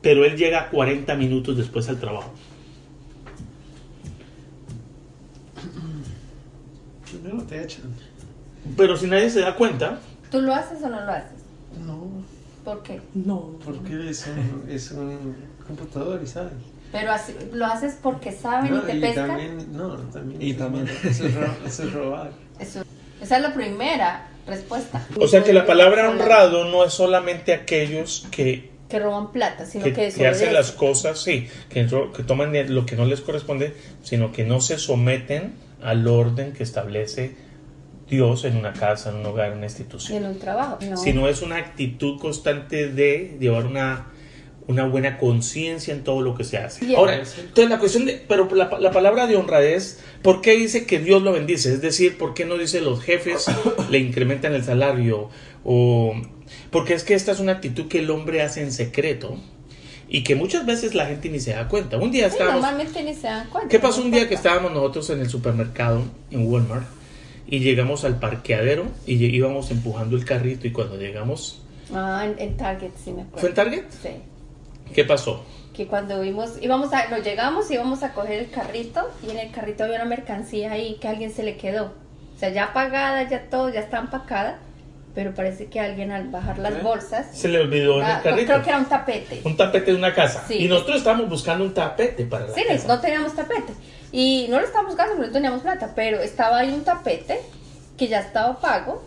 pero 0.01 0.25
él 0.25 0.35
llega 0.35 0.69
40 0.69 1.13
minutos 1.13 1.55
después 1.55 1.87
al 1.87 1.99
trabajo. 1.99 2.33
Primero 7.09 7.43
te 7.43 7.63
echan. 7.63 7.93
Pero 8.75 8.97
si 8.97 9.05
nadie 9.05 9.29
se 9.29 9.41
da 9.41 9.55
cuenta, 9.55 9.99
¿Tú 10.31 10.41
lo 10.41 10.53
haces 10.53 10.81
o 10.83 10.89
no 10.89 11.01
lo 11.05 11.11
haces? 11.11 11.38
¿Por 12.63 12.83
qué? 12.83 13.01
no. 13.13 13.57
porque 13.63 14.09
es 14.09 14.27
un, 14.27 14.69
es 14.69 14.91
un 14.91 15.35
computador 15.65 16.19
y 16.23 16.27
sabes. 16.27 16.53
Pero 16.91 17.11
así- 17.11 17.35
lo 17.53 17.65
haces 17.67 17.97
porque 18.01 18.31
saben 18.31 18.71
No, 18.71 18.77
y 18.83 18.85
te 18.91 18.97
y 18.97 19.01
pescan. 19.01 19.27
también, 19.27 19.71
no, 19.71 19.95
también. 19.97 20.41
Y 20.41 20.53
también. 20.53 20.87
Eso 21.03 21.25
es, 21.27 21.35
ro- 21.35 21.55
eso 21.65 21.83
es 21.83 21.93
robar. 21.93 22.31
Eso- 22.59 22.83
esa 23.21 23.35
es 23.37 23.41
la 23.43 23.53
primera 23.53 24.27
respuesta. 24.47 25.05
O 25.19 25.27
sea 25.27 25.43
que 25.43 25.53
la 25.53 25.65
palabra 25.65 26.09
honrado 26.09 26.65
no 26.65 26.83
es 26.83 26.93
solamente 26.93 27.53
aquellos 27.53 28.27
que 28.31 28.71
Que 28.89 28.97
roban 28.97 29.31
plata, 29.31 29.65
sino 29.67 29.83
que, 29.83 29.93
que, 29.93 30.11
que 30.11 30.27
hacen 30.27 30.51
las 30.53 30.71
cosas, 30.71 31.19
sí, 31.21 31.47
que, 31.69 31.85
que 32.15 32.23
toman 32.23 32.53
lo 32.73 32.85
que 32.87 32.95
no 32.95 33.05
les 33.05 33.21
corresponde, 33.21 33.75
sino 34.01 34.31
que 34.31 34.43
no 34.45 34.59
se 34.61 34.79
someten 34.79 35.53
al 35.83 36.07
orden 36.07 36.53
que 36.53 36.63
establece 36.63 37.35
Dios 38.09 38.45
en 38.45 38.57
una 38.57 38.73
casa, 38.73 39.09
en 39.09 39.17
un 39.17 39.25
hogar, 39.25 39.51
en 39.51 39.57
una 39.57 39.65
institución. 39.67 40.23
en 40.23 40.29
un 40.31 40.39
trabajo. 40.39 40.77
No. 40.89 40.97
Sino 40.97 41.27
es 41.27 41.41
una 41.41 41.57
actitud 41.57 42.19
constante 42.19 42.89
de 42.89 43.37
llevar 43.39 43.65
una, 43.65 44.07
una 44.67 44.85
buena 44.85 45.17
conciencia 45.17 45.93
en 45.93 46.03
todo 46.03 46.21
lo 46.21 46.35
que 46.35 46.43
se 46.43 46.57
hace. 46.57 46.95
Ahora, 46.95 47.15
entonces 47.15 47.69
la 47.69 47.79
cuestión 47.79 48.05
de, 48.05 48.23
pero 48.27 48.47
la, 48.55 48.69
la 48.79 48.91
palabra 48.91 49.27
de 49.27 49.35
honradez, 49.35 49.99
¿por 50.21 50.41
qué 50.41 50.51
dice 50.55 50.85
que 50.85 50.99
Dios 50.99 51.21
lo 51.21 51.31
bendice? 51.33 51.71
Es 51.73 51.81
decir, 51.81 52.17
¿por 52.17 52.33
qué 52.33 52.45
no 52.45 52.57
dice 52.57 52.81
los 52.81 53.01
jefes 53.01 53.45
le 53.89 53.99
incrementan 53.99 54.53
el 54.53 54.63
salario? 54.63 55.29
O, 55.63 56.13
porque 56.71 56.93
es 56.93 57.03
que 57.03 57.13
esta 57.13 57.31
es 57.31 57.39
una 57.39 57.53
actitud 57.53 57.87
que 57.87 57.99
el 57.99 58.09
hombre 58.09 58.41
hace 58.41 58.61
en 58.61 58.71
secreto 58.71 59.37
y 60.07 60.23
que 60.23 60.35
muchas 60.35 60.65
veces 60.65 60.95
la 60.95 61.05
gente 61.05 61.29
ni 61.29 61.39
se 61.39 61.51
da 61.51 61.67
cuenta. 61.67 61.97
Un 61.97 62.11
día 62.11 62.25
Sí, 62.27 62.31
estábamos... 62.33 62.61
normalmente 62.61 63.03
ni 63.03 63.13
se 63.13 63.27
dan 63.27 63.47
cuenta. 63.49 63.69
¿Qué 63.69 63.77
pasó 63.79 64.01
un 64.01 64.09
día 64.09 64.27
que 64.27 64.33
estábamos 64.35 64.71
nosotros 64.71 65.09
en 65.11 65.19
el 65.19 65.29
supermercado, 65.29 66.03
en 66.31 66.47
Walmart, 66.51 66.85
y 67.49 67.59
llegamos 67.59 68.05
al 68.05 68.19
parqueadero 68.19 68.85
y 69.05 69.23
íbamos 69.25 69.71
empujando 69.71 70.15
el 70.15 70.25
carrito 70.25 70.67
y 70.67 70.71
cuando 70.71 70.97
llegamos... 70.97 71.61
Ah, 71.93 72.23
en, 72.25 72.35
en 72.39 72.55
Target 72.57 72.91
sí 73.03 73.11
me 73.11 73.21
acuerdo. 73.23 73.39
¿Fue 73.39 73.49
en 73.49 73.55
Target? 73.55 73.83
Sí. 74.01 74.09
¿Qué 74.93 75.03
pasó? 75.03 75.43
Que 75.73 75.87
cuando 75.87 76.21
vimos, 76.21 76.53
íbamos 76.61 76.93
a, 76.93 77.07
nos 77.09 77.23
llegamos, 77.23 77.69
íbamos 77.71 78.03
a 78.03 78.13
coger 78.13 78.39
el 78.39 78.49
carrito 78.49 79.09
y 79.25 79.31
en 79.31 79.39
el 79.39 79.51
carrito 79.51 79.83
había 79.85 79.95
una 79.95 80.05
mercancía 80.05 80.71
ahí 80.73 80.97
que 81.01 81.07
a 81.07 81.11
alguien 81.11 81.31
se 81.31 81.41
le 81.43 81.57
quedó. 81.57 81.93
O 82.35 82.39
sea, 82.39 82.49
ya 82.49 82.73
pagada, 82.73 83.27
ya 83.29 83.49
todo, 83.49 83.69
ya 83.69 83.79
está 83.81 83.99
empacada, 83.99 84.59
pero 85.15 85.33
parece 85.33 85.65
que 85.67 85.79
alguien 85.79 86.11
al 86.11 86.29
bajar 86.29 86.59
las 86.59 86.83
bolsas, 86.83 87.27
Se 87.37 87.47
le 87.47 87.59
olvidó 87.59 87.99
en 87.99 88.05
ah, 88.05 88.17
el 88.17 88.23
carrito. 88.23 88.45
creo 88.53 88.63
que 88.63 88.69
era 88.69 88.79
un 88.79 88.85
tapete. 88.85 89.41
Un 89.43 89.57
tapete 89.57 89.91
de 89.91 89.97
una 89.97 90.13
casa. 90.13 90.45
Sí. 90.47 90.55
Y 90.59 90.67
nosotros 90.67 90.97
estábamos 90.97 91.29
buscando 91.29 91.63
un 91.63 91.73
tapete 91.73 92.25
para 92.25 92.47
la 92.47 92.53
Sí, 92.53 92.61
casa. 92.67 92.87
no 92.87 92.99
teníamos 93.01 93.33
tapete. 93.35 93.73
Y 94.11 94.47
no 94.49 94.59
lo 94.59 94.65
estábamos 94.65 94.93
buscando 94.93 95.15
porque 95.15 95.27
no 95.27 95.33
teníamos 95.33 95.61
plata, 95.61 95.93
pero 95.95 96.19
estaba 96.19 96.59
ahí 96.59 96.69
un 96.69 96.83
tapete 96.83 97.39
que 97.97 98.07
ya 98.07 98.19
estaba 98.21 98.59
pago 98.59 99.03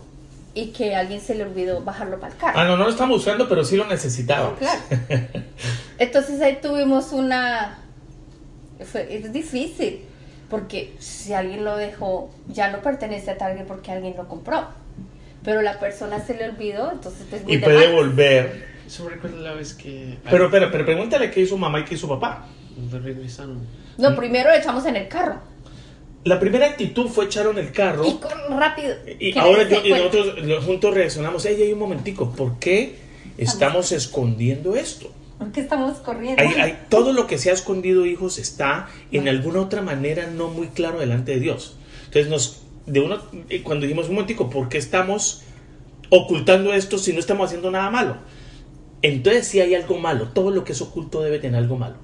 y 0.53 0.67
que 0.67 0.95
a 0.95 0.99
alguien 0.99 1.19
se 1.19 1.35
le 1.35 1.43
olvidó 1.43 1.81
bajarlo 1.81 2.19
para 2.19 2.33
el 2.33 2.39
carro. 2.39 2.59
Ah, 2.59 2.63
no, 2.65 2.77
no 2.77 2.85
lo 2.85 2.89
estamos 2.89 3.17
buscando, 3.17 3.49
pero 3.49 3.63
sí 3.63 3.75
lo 3.75 3.85
necesitábamos. 3.87 4.59
Claro. 4.59 4.79
Entonces 5.97 6.39
ahí 6.41 6.59
tuvimos 6.61 7.11
una... 7.11 7.79
Fue, 8.91 9.15
es 9.15 9.33
difícil, 9.33 10.01
porque 10.49 10.95
si 10.99 11.33
alguien 11.33 11.65
lo 11.65 11.75
dejó, 11.75 12.29
ya 12.47 12.71
no 12.71 12.81
pertenece 12.81 13.31
a 13.31 13.37
Target 13.37 13.65
porque 13.65 13.91
alguien 13.91 14.15
lo 14.15 14.27
compró. 14.27 14.67
Pero 15.43 15.61
la 15.61 15.79
persona 15.79 16.19
se 16.23 16.35
le 16.35 16.49
olvidó, 16.49 16.91
entonces 16.91 17.25
pues 17.29 17.43
muy 17.43 17.53
y 17.53 17.57
de 17.57 17.63
puede 17.63 17.87
mal. 17.87 17.95
volver. 17.95 18.67
Eso 18.85 19.05
me 19.05 19.11
recuerda 19.11 19.37
la 19.37 19.53
vez 19.53 19.73
que. 19.73 20.17
Pero, 20.29 20.49
pero, 20.51 20.71
pero 20.71 20.85
pregúntale 20.85 21.31
qué 21.31 21.41
hizo 21.41 21.57
mamá 21.57 21.79
y 21.79 21.85
qué 21.85 21.95
hizo 21.95 22.07
papá. 22.07 22.45
Regresaron. 22.91 23.65
No, 23.97 24.15
primero 24.15 24.49
lo 24.49 24.55
echamos 24.55 24.85
en 24.85 24.95
el 24.95 25.07
carro. 25.07 25.39
La 26.23 26.39
primera 26.39 26.67
actitud 26.67 27.07
fue 27.07 27.25
echaron 27.25 27.57
el 27.57 27.71
carro. 27.71 28.05
Y 28.05 28.13
corre 28.13 28.47
rápido. 28.57 28.95
Y 29.19 29.37
ahora 29.37 29.63
yo, 29.67 29.81
y 29.83 29.89
nosotros 29.89 30.63
juntos 30.65 30.93
reaccionamos, 30.93 31.45
ey, 31.45 31.61
hay 31.61 31.73
un 31.73 31.79
momentico, 31.79 32.31
¿por 32.31 32.59
qué 32.59 32.95
estamos 33.37 33.91
escondiendo 33.91 34.75
esto? 34.75 35.11
¿Por 35.37 35.51
qué 35.51 35.59
estamos 35.61 35.97
corriendo? 35.97 36.41
Hay, 36.41 36.53
hay- 36.59 36.79
todo 36.89 37.11
lo 37.11 37.27
que 37.27 37.37
se 37.37 37.49
ha 37.49 37.53
escondido, 37.53 38.05
hijos, 38.05 38.37
está 38.37 38.87
en 39.11 39.27
alguna 39.27 39.59
otra 39.59 39.81
manera 39.81 40.27
no 40.27 40.47
muy 40.47 40.67
claro 40.67 40.99
delante 40.99 41.33
de 41.33 41.39
Dios. 41.41 41.75
Entonces, 42.05 42.29
nos, 42.29 42.61
de 42.85 43.01
uno, 43.01 43.17
eh, 43.49 43.61
cuando 43.61 43.85
dijimos 43.85 44.07
un 44.07 44.13
momentico, 44.15 44.49
¿por 44.49 44.69
qué 44.69 44.77
estamos 44.77 45.41
ocultando 46.09 46.73
esto 46.73 46.97
si 46.97 47.11
no 47.11 47.19
estamos 47.19 47.47
haciendo 47.47 47.69
nada 47.71 47.89
malo? 47.89 48.17
Entonces, 49.01 49.47
si 49.47 49.59
hay 49.59 49.75
algo 49.75 49.97
malo, 49.97 50.29
todo 50.29 50.51
lo 50.51 50.63
que 50.63 50.71
es 50.71 50.81
oculto 50.81 51.21
debe 51.21 51.39
tener 51.39 51.57
algo 51.61 51.77
malo. 51.77 51.95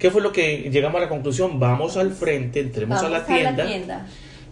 ¿Qué 0.00 0.10
fue 0.10 0.22
lo 0.22 0.32
que 0.32 0.70
llegamos 0.72 0.96
a 0.98 1.04
la 1.04 1.08
conclusión? 1.10 1.60
Vamos 1.60 1.96
al 1.98 2.12
frente, 2.12 2.58
entremos 2.60 2.96
Vamos 3.02 3.14
a 3.14 3.18
la 3.18 3.26
tienda 3.26 3.66
tienda. 3.66 4.06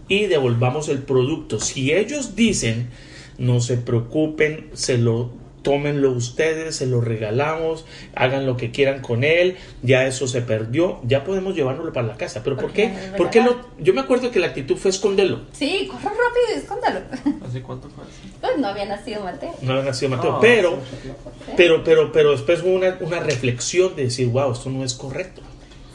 y 0.06 0.26
devolvamos 0.26 0.88
el 0.90 0.98
producto. 0.98 1.58
Si 1.58 1.90
ellos 1.92 2.36
dicen, 2.36 2.90
no 3.38 3.60
se 3.60 3.78
preocupen, 3.78 4.68
se 4.74 4.98
lo 4.98 5.30
tómenlo 5.68 6.12
ustedes, 6.12 6.76
se 6.76 6.86
lo 6.86 7.02
regalamos, 7.02 7.84
hagan 8.14 8.46
lo 8.46 8.56
que 8.56 8.70
quieran 8.70 9.02
con 9.02 9.22
él, 9.22 9.58
ya 9.82 10.06
eso 10.06 10.26
se 10.26 10.40
perdió, 10.40 10.98
ya 11.04 11.24
podemos 11.24 11.54
llevárnoslo 11.54 11.92
para 11.92 12.06
la 12.06 12.16
casa. 12.16 12.42
Pero 12.42 12.56
¿por 12.56 12.72
qué? 12.72 12.90
¿Por 13.18 13.28
qué 13.28 13.42
lo, 13.42 13.60
yo 13.78 13.92
me 13.92 14.00
acuerdo 14.00 14.30
que 14.30 14.40
la 14.40 14.46
actitud 14.46 14.76
fue 14.78 14.90
esconderlo. 14.90 15.42
Sí, 15.52 15.86
corre 15.90 16.04
rápido 16.04 16.54
y 16.54 16.58
escóndalo. 16.58 17.00
¿Hace 17.46 17.60
cuánto 17.60 17.90
fue 17.90 18.04
eso? 18.04 18.38
Pues 18.40 18.56
no 18.56 18.68
había 18.68 18.86
nacido 18.86 19.22
Mateo. 19.22 19.54
No 19.60 19.72
había 19.72 19.84
nacido 19.84 20.16
Mateo, 20.16 20.32
Ah, 20.36 20.38
pero, 20.40 20.78
sí, 21.02 21.10
pero, 21.54 21.84
pero, 21.84 22.12
pero 22.12 22.30
después 22.30 22.62
hubo 22.62 22.72
una, 22.72 22.96
una 23.02 23.20
reflexión 23.20 23.94
de 23.94 24.04
decir, 24.04 24.28
wow, 24.28 24.52
esto 24.52 24.70
no 24.70 24.82
es 24.84 24.94
correcto. 24.94 25.42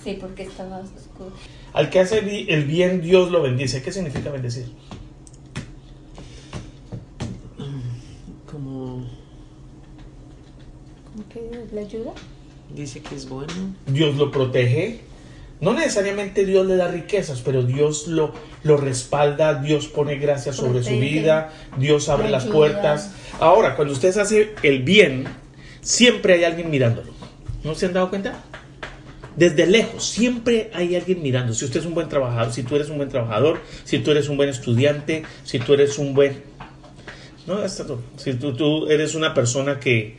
Sí, 0.03 0.19
porque 0.21 0.43
estaba 0.43 0.81
oscuro. 0.81 1.31
Al 1.73 1.89
que 1.89 1.99
hace 1.99 2.19
el 2.19 2.65
bien, 2.65 3.01
Dios 3.01 3.31
lo 3.31 3.41
bendice. 3.41 3.81
¿Qué 3.81 3.91
significa 3.91 4.29
bendecir? 4.29 4.67
Como. 8.51 9.03
¿Cómo 11.11 11.22
que 11.33 11.41
Dios 11.41 11.71
le 11.73 11.81
ayuda? 11.81 12.11
Dice 12.75 13.01
que 13.01 13.15
es 13.15 13.27
bueno. 13.27 13.53
Dios 13.87 14.15
lo 14.15 14.31
protege. 14.31 15.01
No 15.59 15.73
necesariamente 15.73 16.45
Dios 16.45 16.67
le 16.67 16.75
da 16.75 16.89
riquezas, 16.89 17.41
pero 17.41 17.63
Dios 17.63 18.07
lo, 18.07 18.33
lo 18.63 18.77
respalda, 18.77 19.55
Dios 19.55 19.87
pone 19.87 20.17
gracia 20.17 20.51
sobre 20.51 20.83
su 20.83 20.99
vida, 20.99 21.53
Dios 21.77 22.09
abre 22.09 22.29
las 22.29 22.45
puertas. 22.45 23.13
Ahora, 23.39 23.75
cuando 23.75 23.93
usted 23.93 24.15
hace 24.17 24.55
el 24.61 24.83
bien, 24.83 25.25
siempre 25.81 26.33
hay 26.33 26.43
alguien 26.43 26.69
mirándolo. 26.69 27.13
¿No 27.63 27.75
se 27.75 27.85
han 27.85 27.93
dado 27.93 28.09
cuenta? 28.09 28.43
Desde 29.37 29.65
lejos, 29.65 30.05
siempre 30.05 30.69
hay 30.73 30.95
alguien 30.95 31.23
mirando. 31.23 31.53
Si 31.53 31.63
usted 31.63 31.79
es 31.79 31.85
un 31.85 31.93
buen 31.93 32.09
trabajador, 32.09 32.51
si 32.51 32.63
tú 32.63 32.75
eres 32.75 32.89
un 32.89 32.97
buen 32.97 33.09
trabajador, 33.09 33.61
si 33.85 33.99
tú 33.99 34.11
eres 34.11 34.27
un 34.27 34.35
buen 34.35 34.49
estudiante, 34.49 35.23
si 35.45 35.59
tú 35.59 35.73
eres 35.73 35.97
un 35.97 36.13
buen... 36.13 36.43
No, 37.47 37.55
hasta 37.55 37.87
tú. 37.87 37.99
Si 38.17 38.33
tú, 38.33 38.53
tú 38.53 38.87
eres 38.89 39.15
una 39.15 39.33
persona 39.33 39.79
que, 39.79 40.17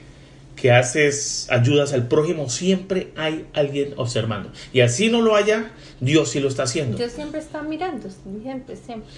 que 0.56 0.70
haces 0.72 1.48
ayudas 1.50 1.92
al 1.92 2.06
prójimo, 2.08 2.48
siempre 2.48 3.08
hay 3.16 3.46
alguien 3.54 3.94
observando. 3.96 4.50
Y 4.72 4.80
así 4.80 5.08
no 5.10 5.20
lo 5.20 5.34
haya, 5.36 5.72
Dios 6.00 6.30
sí 6.30 6.40
lo 6.40 6.48
está 6.48 6.62
haciendo. 6.64 6.96
Dios 6.96 7.12
siempre 7.12 7.40
está 7.40 7.62
mirando, 7.62 8.08
siempre, 8.42 8.76
siempre. 8.76 9.08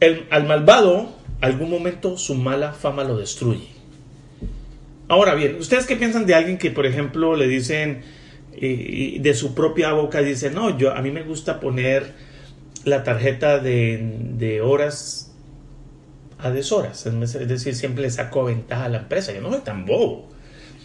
El- 0.00 0.26
al 0.30 0.46
malvado, 0.46 1.10
algún 1.40 1.70
momento 1.70 2.16
su 2.18 2.34
mala 2.34 2.72
fama 2.72 3.04
lo 3.04 3.16
destruye. 3.16 3.68
Ahora 5.08 5.34
bien, 5.34 5.56
¿ustedes 5.58 5.86
qué 5.86 5.96
piensan 5.96 6.26
de 6.26 6.34
alguien 6.34 6.58
que, 6.58 6.70
por 6.70 6.84
ejemplo, 6.86 7.34
le 7.34 7.46
dicen 7.48 8.02
eh, 8.60 9.18
de 9.20 9.34
su 9.34 9.54
propia 9.54 9.92
boca, 9.92 10.20
dice, 10.20 10.50
no, 10.50 10.76
yo 10.76 10.92
a 10.92 11.00
mí 11.00 11.10
me 11.12 11.22
gusta 11.22 11.60
poner 11.60 12.12
la 12.84 13.04
tarjeta 13.04 13.58
de, 13.60 14.16
de 14.34 14.60
horas 14.60 15.32
a 16.38 16.50
deshoras, 16.50 17.06
es 17.06 17.34
es 17.34 17.48
decir, 17.48 17.74
siempre 17.74 18.02
le 18.02 18.10
saco 18.10 18.44
ventaja 18.44 18.84
a 18.84 18.88
la 18.88 18.98
empresa, 18.98 19.32
yo 19.32 19.40
no 19.40 19.50
soy 19.50 19.60
tan 19.60 19.84
bobo. 19.86 20.28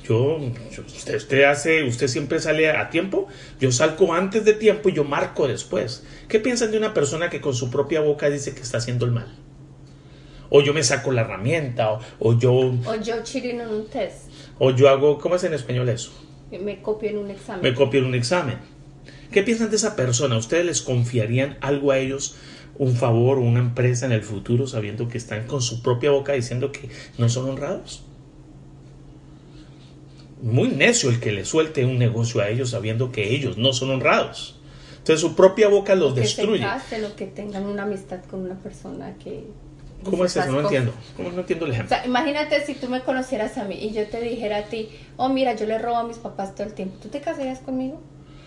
Yo, 0.07 0.37
usted, 0.85 1.15
usted 1.15 1.43
hace, 1.43 1.83
usted 1.83 2.07
siempre 2.07 2.39
sale 2.39 2.69
a 2.69 2.89
tiempo, 2.89 3.27
yo 3.59 3.71
salgo 3.71 4.13
antes 4.13 4.43
de 4.43 4.53
tiempo 4.53 4.89
y 4.89 4.93
yo 4.93 5.03
marco 5.05 5.47
después. 5.47 6.03
¿Qué 6.27 6.39
piensan 6.39 6.71
de 6.71 6.77
una 6.77 6.93
persona 6.93 7.29
que 7.29 7.39
con 7.39 7.53
su 7.53 7.69
propia 7.69 8.01
boca 8.01 8.29
dice 8.29 8.53
que 8.53 8.61
está 8.61 8.79
haciendo 8.79 9.05
el 9.05 9.11
mal? 9.11 9.33
O 10.49 10.61
yo 10.61 10.73
me 10.73 10.83
saco 10.83 11.11
la 11.11 11.21
herramienta, 11.21 11.93
o, 11.93 11.99
o 12.19 12.37
yo, 12.37 12.51
O 12.53 12.95
yo 13.01 13.23
cheating 13.23 13.61
en 13.61 13.69
un 13.69 13.87
test. 13.87 14.29
o 14.59 14.71
yo 14.71 14.89
hago, 14.89 15.17
¿cómo 15.19 15.35
es 15.35 15.43
en 15.45 15.53
español 15.53 15.87
eso? 15.89 16.11
Me 16.51 16.81
copio 16.81 17.09
en 17.09 17.17
un 17.17 17.31
examen. 17.31 17.61
Me 17.63 17.73
copio 17.73 18.01
en 18.01 18.05
un 18.07 18.15
examen. 18.15 18.57
¿Qué 19.31 19.41
piensan 19.41 19.69
de 19.71 19.77
esa 19.77 19.95
persona? 19.95 20.37
¿Ustedes 20.37 20.65
les 20.65 20.81
confiarían 20.83 21.57
algo 21.61 21.91
a 21.91 21.97
ellos, 21.97 22.35
un 22.77 22.95
favor 22.95 23.37
o 23.39 23.41
una 23.41 23.59
empresa 23.59 24.05
en 24.05 24.11
el 24.11 24.21
futuro, 24.21 24.67
sabiendo 24.67 25.07
que 25.07 25.17
están 25.17 25.47
con 25.47 25.61
su 25.61 25.81
propia 25.81 26.11
boca 26.11 26.33
diciendo 26.33 26.71
que 26.71 26.89
no 27.17 27.29
son 27.29 27.49
honrados? 27.49 28.03
Muy 30.43 30.67
necio 30.67 31.09
el 31.09 31.21
que 31.21 31.31
le 31.31 31.45
suelte 31.45 31.85
un 31.85 31.97
negocio 31.97 32.41
a 32.41 32.49
ellos 32.49 32.71
sabiendo 32.71 33.11
que 33.13 33.33
ellos 33.33 33.57
no 33.57 33.71
son 33.71 33.91
honrados. 33.91 34.59
Entonces 34.97 35.21
su 35.21 35.35
propia 35.35 35.69
boca 35.69 35.95
los 35.95 36.13
que 36.13 36.19
destruye. 36.19 36.57
se 36.63 36.63
casen 36.65 37.05
o 37.05 37.15
que 37.15 37.27
tengan 37.27 37.65
una 37.65 37.83
amistad 37.83 38.19
con 38.29 38.41
una 38.41 38.55
persona 38.55 39.15
que... 39.23 39.45
¿Cómo 40.03 40.25
es 40.25 40.35
eso? 40.35 40.51
No 40.51 40.59
entiendo. 40.59 40.93
¿Cómo 41.15 41.31
no 41.31 41.39
entiendo 41.39 41.63
el 41.63 41.71
O 41.71 41.73
ejemplo? 41.73 41.95
sea, 41.95 42.05
imagínate 42.05 42.65
si 42.65 42.73
tú 42.75 42.89
me 42.89 43.01
conocieras 43.03 43.57
a 43.57 43.63
mí 43.63 43.75
y 43.75 43.93
yo 43.93 44.05
te 44.07 44.19
dijera 44.19 44.57
a 44.57 44.63
ti, 44.63 44.89
oh 45.15 45.29
mira, 45.29 45.55
yo 45.55 45.65
le 45.65 45.79
robo 45.79 45.95
a 45.95 46.03
mis 46.03 46.17
papás 46.17 46.55
todo 46.55 46.67
el 46.67 46.73
tiempo, 46.73 46.97
¿tú 47.01 47.07
te 47.07 47.21
casarías 47.21 47.59
conmigo? 47.59 48.01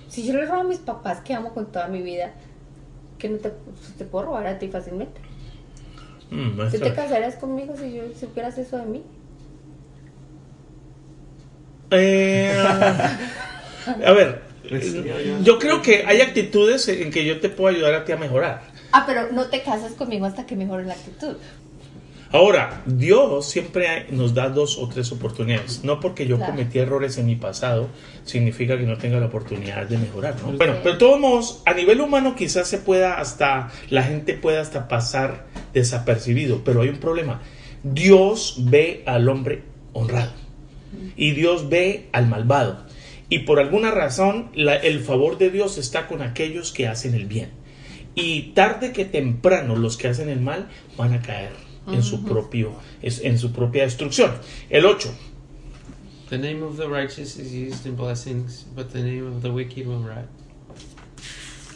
Si 0.09 0.26
yo 0.26 0.35
le 0.35 0.44
robo 0.44 0.61
a 0.61 0.64
mis 0.64 0.78
papás 0.78 1.20
que 1.22 1.32
amo 1.32 1.54
con 1.54 1.72
toda 1.72 1.88
mi 1.88 2.02
vida, 2.02 2.35
que 3.18 3.30
no 3.30 3.38
te, 3.38 3.48
pues, 3.48 3.94
te 3.96 4.04
puedo 4.04 4.26
robar 4.26 4.46
a 4.46 4.59
ti 4.59 4.68
fácilmente. 4.68 5.18
Mm, 6.30 6.59
¿Tú 6.70 6.78
te 6.78 6.92
casarías 6.92 7.37
conmigo 7.37 7.74
si 7.76 7.94
yo 7.94 8.02
supieras 8.18 8.59
eso 8.59 8.76
de 8.76 8.85
mí? 8.85 9.02
Eh, 11.90 12.53
a 14.07 14.12
ver, 14.12 14.42
yo 15.42 15.59
creo 15.59 15.83
que 15.83 16.05
hay 16.07 16.20
actitudes 16.20 16.88
en 16.88 17.11
que 17.11 17.25
yo 17.25 17.40
te 17.40 17.49
puedo 17.49 17.75
ayudar 17.75 17.94
a 17.94 18.05
ti 18.05 18.12
a 18.12 18.16
mejorar. 18.16 18.62
Ah, 18.92 19.05
pero 19.07 19.33
no 19.33 19.46
te 19.46 19.62
casas 19.62 19.92
conmigo 19.92 20.27
hasta 20.27 20.46
que 20.46 20.57
mejore 20.57 20.85
la 20.85 20.94
actitud. 20.94 21.37
Ahora, 22.33 22.83
Dios 22.87 23.49
siempre 23.49 24.07
nos 24.11 24.35
da 24.35 24.49
dos 24.49 24.79
o 24.79 24.88
tres 24.88 25.12
oportunidades. 25.12 25.85
No 25.85 26.01
porque 26.01 26.27
yo 26.27 26.37
Claro. 26.37 26.53
cometí 26.53 26.79
errores 26.81 27.16
en 27.18 27.27
mi 27.27 27.37
pasado, 27.37 27.88
significa 28.25 28.77
que 28.77 28.83
no 28.83 28.99
tenga 28.99 29.20
la 29.20 29.27
oportunidad 29.27 29.87
de 29.87 29.96
mejorar, 29.96 30.35
¿no? 30.42 30.53
Bueno, 30.53 30.75
pero 30.83 30.94
de 30.94 30.99
todos 30.99 31.20
modos, 31.20 31.62
a 31.64 31.72
nivel 31.72 32.01
humano 32.01 32.35
quizás 32.35 32.66
se 32.66 32.79
pueda 32.79 33.20
hasta, 33.20 33.70
la 33.90 34.03
gente 34.03 34.35
pueda 34.35 34.61
hasta 34.61 34.88
pasar 34.88 35.46
desapercibido, 35.72 36.62
pero 36.64 36.83
hay 36.83 36.88
un 36.88 36.99
problema. 36.99 37.42
Dios 37.85 38.57
ve 38.59 39.05
al 39.07 39.29
hombre 39.29 39.62
honrado 39.92 40.45
y 41.16 41.32
Dios 41.32 41.68
ve 41.68 42.09
al 42.12 42.26
malvado. 42.26 42.85
Y 43.28 43.40
por 43.40 43.59
alguna 43.59 43.90
razón, 43.90 44.50
la- 44.54 44.76
el 44.76 45.00
favor 45.00 45.37
de 45.38 45.50
Dios 45.50 45.78
está 45.78 46.06
con 46.06 46.22
aquellos 46.22 46.72
que 46.72 46.87
hacen 46.87 47.14
el 47.14 47.26
bien. 47.26 47.50
Y 48.14 48.52
tarde 48.54 48.92
que 48.92 49.04
temprano 49.04 49.76
los 49.76 49.96
que 49.96 50.09
hacen 50.09 50.28
el 50.28 50.40
mal 50.40 50.68
van 50.96 51.12
a 51.12 51.20
caer 51.22 51.50
en 51.92 52.02
su 52.02 52.24
propio 52.24 52.72
en 53.02 53.38
su 53.38 53.52
propia 53.52 53.82
destrucción. 53.85 54.32
El 54.70 54.87
8. 54.87 55.12
The 56.30 56.38
name 56.38 56.62
of 56.64 56.76
the 56.76 56.88
righteous 56.88 57.37
is 57.37 57.52
used 57.52 57.87
in 57.87 57.94
blessings, 57.96 58.66
but 58.74 58.88
the 58.92 59.00
name 59.02 59.26
of 59.26 59.42
the 59.42 59.50
wicked 59.50 59.87
will 59.87 60.02
rot. 60.02 60.26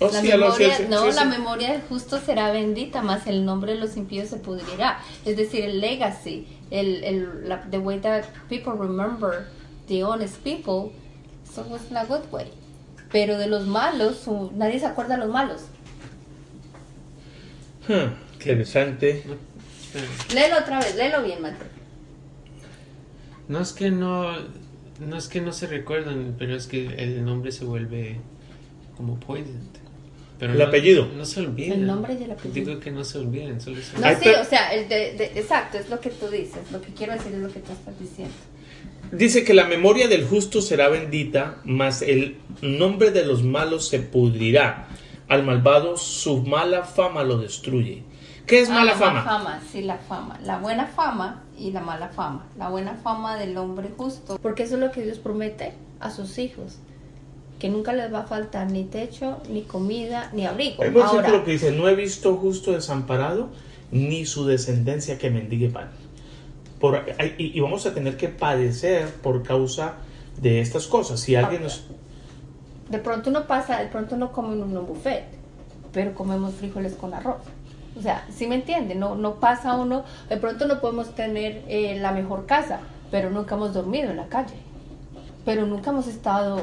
Oh, 0.03 0.11
La 0.11 0.21
sí, 0.23 0.31
aló, 0.33 0.51
sí, 0.53 0.63
memoria, 0.63 0.77
sí, 0.79 0.85
no, 0.89 1.11
sí, 1.11 1.17
la 1.17 1.25
memoria 1.27 1.73
del 1.73 1.83
justo 1.83 2.19
será 2.19 2.51
bendita, 2.53 3.03
más 3.03 3.27
el 3.27 3.45
nombre 3.45 3.75
de 3.75 3.79
los 3.79 3.97
impíos 3.99 4.29
se 4.29 4.37
pudrirá. 4.39 4.99
Es 5.27 5.37
decir, 5.37 5.63
el 5.65 5.81
legacy, 5.81 6.47
el, 6.71 7.05
el, 7.05 7.49
la, 7.49 7.61
the 7.71 7.79
way 7.79 8.01
that 8.01 8.25
people 8.49 8.73
remember 8.73 9.47
the 9.89 10.03
honest 10.03 10.37
people, 10.43 10.93
so 11.45 11.63
was 11.69 11.83
in 11.91 11.97
a 11.99 12.05
good 12.07 12.23
way. 12.33 12.51
Pero 13.13 13.37
de 13.37 13.47
los 13.47 13.67
malos, 13.67 14.17
su- 14.25 14.51
nadie 14.55 14.79
se 14.81 14.87
acuerda 14.87 15.17
de 15.17 15.21
los 15.27 15.31
malos. 15.31 15.63
Hmm, 17.89 18.15
interesante. 18.35 19.23
Léelo 20.33 20.59
otra 20.61 20.79
vez, 20.79 20.95
léelo 20.97 21.23
bien, 21.23 21.43
Mateo. 21.43 21.67
No 23.49 23.61
es 23.61 23.73
que 23.73 23.91
no, 23.91 24.33
no 25.01 25.17
es 25.17 25.29
que 25.29 25.41
no 25.41 25.53
se 25.53 25.67
recuerdan, 25.67 26.37
pero 26.39 26.55
es 26.55 26.67
que 26.69 26.87
el 26.87 27.25
nombre 27.25 27.51
se 27.53 27.65
vuelve 27.65 28.21
como 28.97 29.19
poisoned. 29.19 29.80
Pero 30.41 30.55
El 30.55 30.59
no- 30.59 30.65
apellido. 30.65 31.07
No 31.17 31.25
se 31.27 31.41
olviden. 31.41 31.73
El 31.81 31.87
nombre 31.87 32.17
y 32.19 32.25
el 32.25 32.31
apellido. 32.33 32.55
Digo 32.71 32.81
que 32.81 32.91
no 32.91 33.05
se 33.05 33.19
olviden, 33.19 33.61
solo 33.61 33.77
se 33.83 33.99
No, 33.99 34.07
Ay, 34.07 34.15
sí, 34.17 34.21
pero- 34.25 34.41
o 34.41 34.45
sea, 34.45 34.73
el 34.75 34.89
de, 34.89 35.13
de- 35.15 35.33
exacto, 35.39 35.77
es 35.79 35.89
lo 35.91 36.01
que 36.01 36.09
tú 36.11 36.29
dices. 36.29 36.73
Lo 36.73 36.81
que 36.81 36.93
quiero 36.95 37.13
decir 37.13 37.33
es 37.35 37.39
lo 37.41 37.49
que 37.53 37.61
tú 37.61 37.71
estás 37.73 37.99
diciendo. 38.01 38.35
Dice 39.13 39.45
que 39.45 39.55
la 39.55 39.67
memoria 39.67 40.09
del 40.09 40.25
justo 40.25 40.63
será 40.63 40.89
bendita, 40.89 41.59
mas 41.65 42.01
el 42.01 42.39
nombre 42.63 43.11
de 43.11 43.25
los 43.27 43.43
malos 43.43 43.89
se 43.89 43.99
pudrirá. 44.01 44.89
Al 45.29 45.45
malvado 45.45 45.97
su 45.97 46.39
mala 46.43 46.85
fama 46.85 47.23
lo 47.23 47.39
destruye. 47.39 48.03
¿Qué 48.47 48.61
es 48.61 48.71
Ah, 48.71 48.75
mala 48.75 48.93
la 48.93 48.99
fama? 48.99 49.23
fama, 49.23 49.63
sí, 49.71 49.83
la 49.83 49.99
fama. 49.99 50.41
La 50.43 50.59
buena 50.59 50.87
fama 50.87 51.45
y 51.59 51.71
la 51.71 51.81
mala 51.81 52.09
fama. 52.09 52.47
La 52.59 52.69
buena 52.69 52.95
fama 52.95 53.37
del 53.37 53.57
hombre 53.59 53.91
justo. 53.97 54.39
Porque 54.41 54.63
eso 54.65 54.75
es 54.75 54.81
lo 54.81 54.91
que 54.91 55.03
Dios 55.03 55.19
promete 55.19 55.75
a 56.01 56.11
sus 56.11 56.39
hijos. 56.39 56.79
Que 57.61 57.69
nunca 57.69 57.93
les 57.93 58.13
va 58.13 58.21
a 58.21 58.25
faltar 58.25 58.69
ni 58.71 58.85
techo, 58.85 59.37
ni 59.49 59.63
comida, 59.63 60.31
ni 60.33 60.47
abrigo. 60.47 60.83
Hay 60.83 60.89
un 60.89 60.95
versículo 60.95 61.45
que 61.45 61.53
dice, 61.53 61.71
no 61.71 61.87
he 61.89 61.95
visto 61.95 62.37
justo 62.37 62.73
desamparado, 62.73 63.51
ni 63.93 64.27
su 64.27 64.47
descendencia 64.47 65.19
que 65.19 65.31
mendigue 65.31 65.69
pan. 65.69 65.91
Por, 66.81 67.05
y, 67.39 67.57
y 67.57 67.61
vamos 67.61 67.85
a 67.87 67.93
tener 67.93 68.17
que 68.17 68.29
padecer 68.29 69.13
por 69.23 69.43
causa 69.43 69.97
de 70.41 70.61
estas 70.61 70.87
cosas. 70.87 71.21
Si 71.21 71.37
alguien 71.37 71.63
nos... 71.63 71.85
de 72.89 72.99
pronto 72.99 73.29
uno 73.31 73.47
pasa, 73.47 73.79
de 73.79 73.89
pronto 73.89 74.17
no 74.17 74.33
come 74.33 74.55
en 74.55 74.63
un 74.63 74.87
buffet, 74.87 75.25
pero 75.93 76.15
comemos 76.15 76.55
frijoles 76.55 76.95
con 76.95 77.13
arroz. 77.13 77.43
O 77.99 78.01
sea, 78.01 78.25
¿sí 78.35 78.47
me 78.47 78.55
entiende? 78.55 78.95
No, 78.95 79.17
no 79.17 79.35
pasa 79.35 79.77
uno, 79.77 80.05
de 80.31 80.37
pronto 80.39 80.67
no 80.67 80.81
podemos 80.81 81.15
tener 81.15 81.63
eh, 81.69 81.99
la 82.01 82.13
mejor 82.13 82.47
casa, 82.47 82.81
pero 83.11 83.29
nunca 83.29 83.57
hemos 83.57 83.75
dormido 83.75 84.11
en 84.11 84.17
la 84.17 84.29
calle. 84.29 84.55
Pero 85.45 85.67
nunca 85.67 85.91
hemos 85.91 86.07
estado 86.07 86.63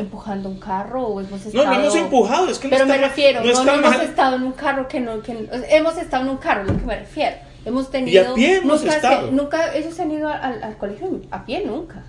empujando 0.00 0.48
un 0.48 0.58
carro 0.58 1.06
o 1.06 1.20
hemos 1.20 1.44
estado... 1.46 1.64
No, 1.64 1.72
no 1.74 1.80
hemos 1.80 1.94
empujado, 1.96 2.48
es 2.48 2.58
que 2.58 2.68
no 2.68 2.72
Pero 2.76 2.86
me 2.86 2.98
refiero, 2.98 3.40
no 3.44 3.50
hemos 3.72 4.02
estado 4.02 4.36
en 4.36 4.42
un 4.42 4.52
carro 4.52 4.88
que 4.88 5.00
no... 5.00 5.22
Que, 5.22 5.48
hemos 5.70 5.96
estado 5.96 6.24
en 6.24 6.30
un 6.30 6.36
carro, 6.38 6.64
lo 6.64 6.76
que 6.78 6.84
me 6.86 6.96
refiero. 6.98 7.36
Hemos 7.64 7.90
tenido... 7.90 8.34
pie 8.34 8.56
hemos 8.56 8.82
nunca, 8.82 8.96
estado. 8.96 9.26
se- 9.26 9.32
nunca 9.32 9.74
ellos 9.76 10.00
han 10.00 10.10
ido 10.10 10.28
al, 10.28 10.62
al 10.62 10.76
colegio 10.78 11.20
a 11.30 11.44
pie, 11.44 11.62
nunca. 11.64 12.04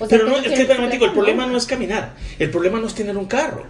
O 0.00 0.06
sea, 0.06 0.18
Pero 0.18 0.28
no, 0.28 0.42
¿qué 0.42 0.48
es 0.54 0.66
que 0.66 0.88
digo, 0.90 1.04
el 1.04 1.12
problema 1.12 1.46
no 1.46 1.56
es 1.56 1.66
caminar, 1.66 2.14
el 2.38 2.50
problema 2.50 2.80
no 2.80 2.86
es 2.86 2.94
tener 2.94 3.16
un 3.16 3.26
carro. 3.26 3.64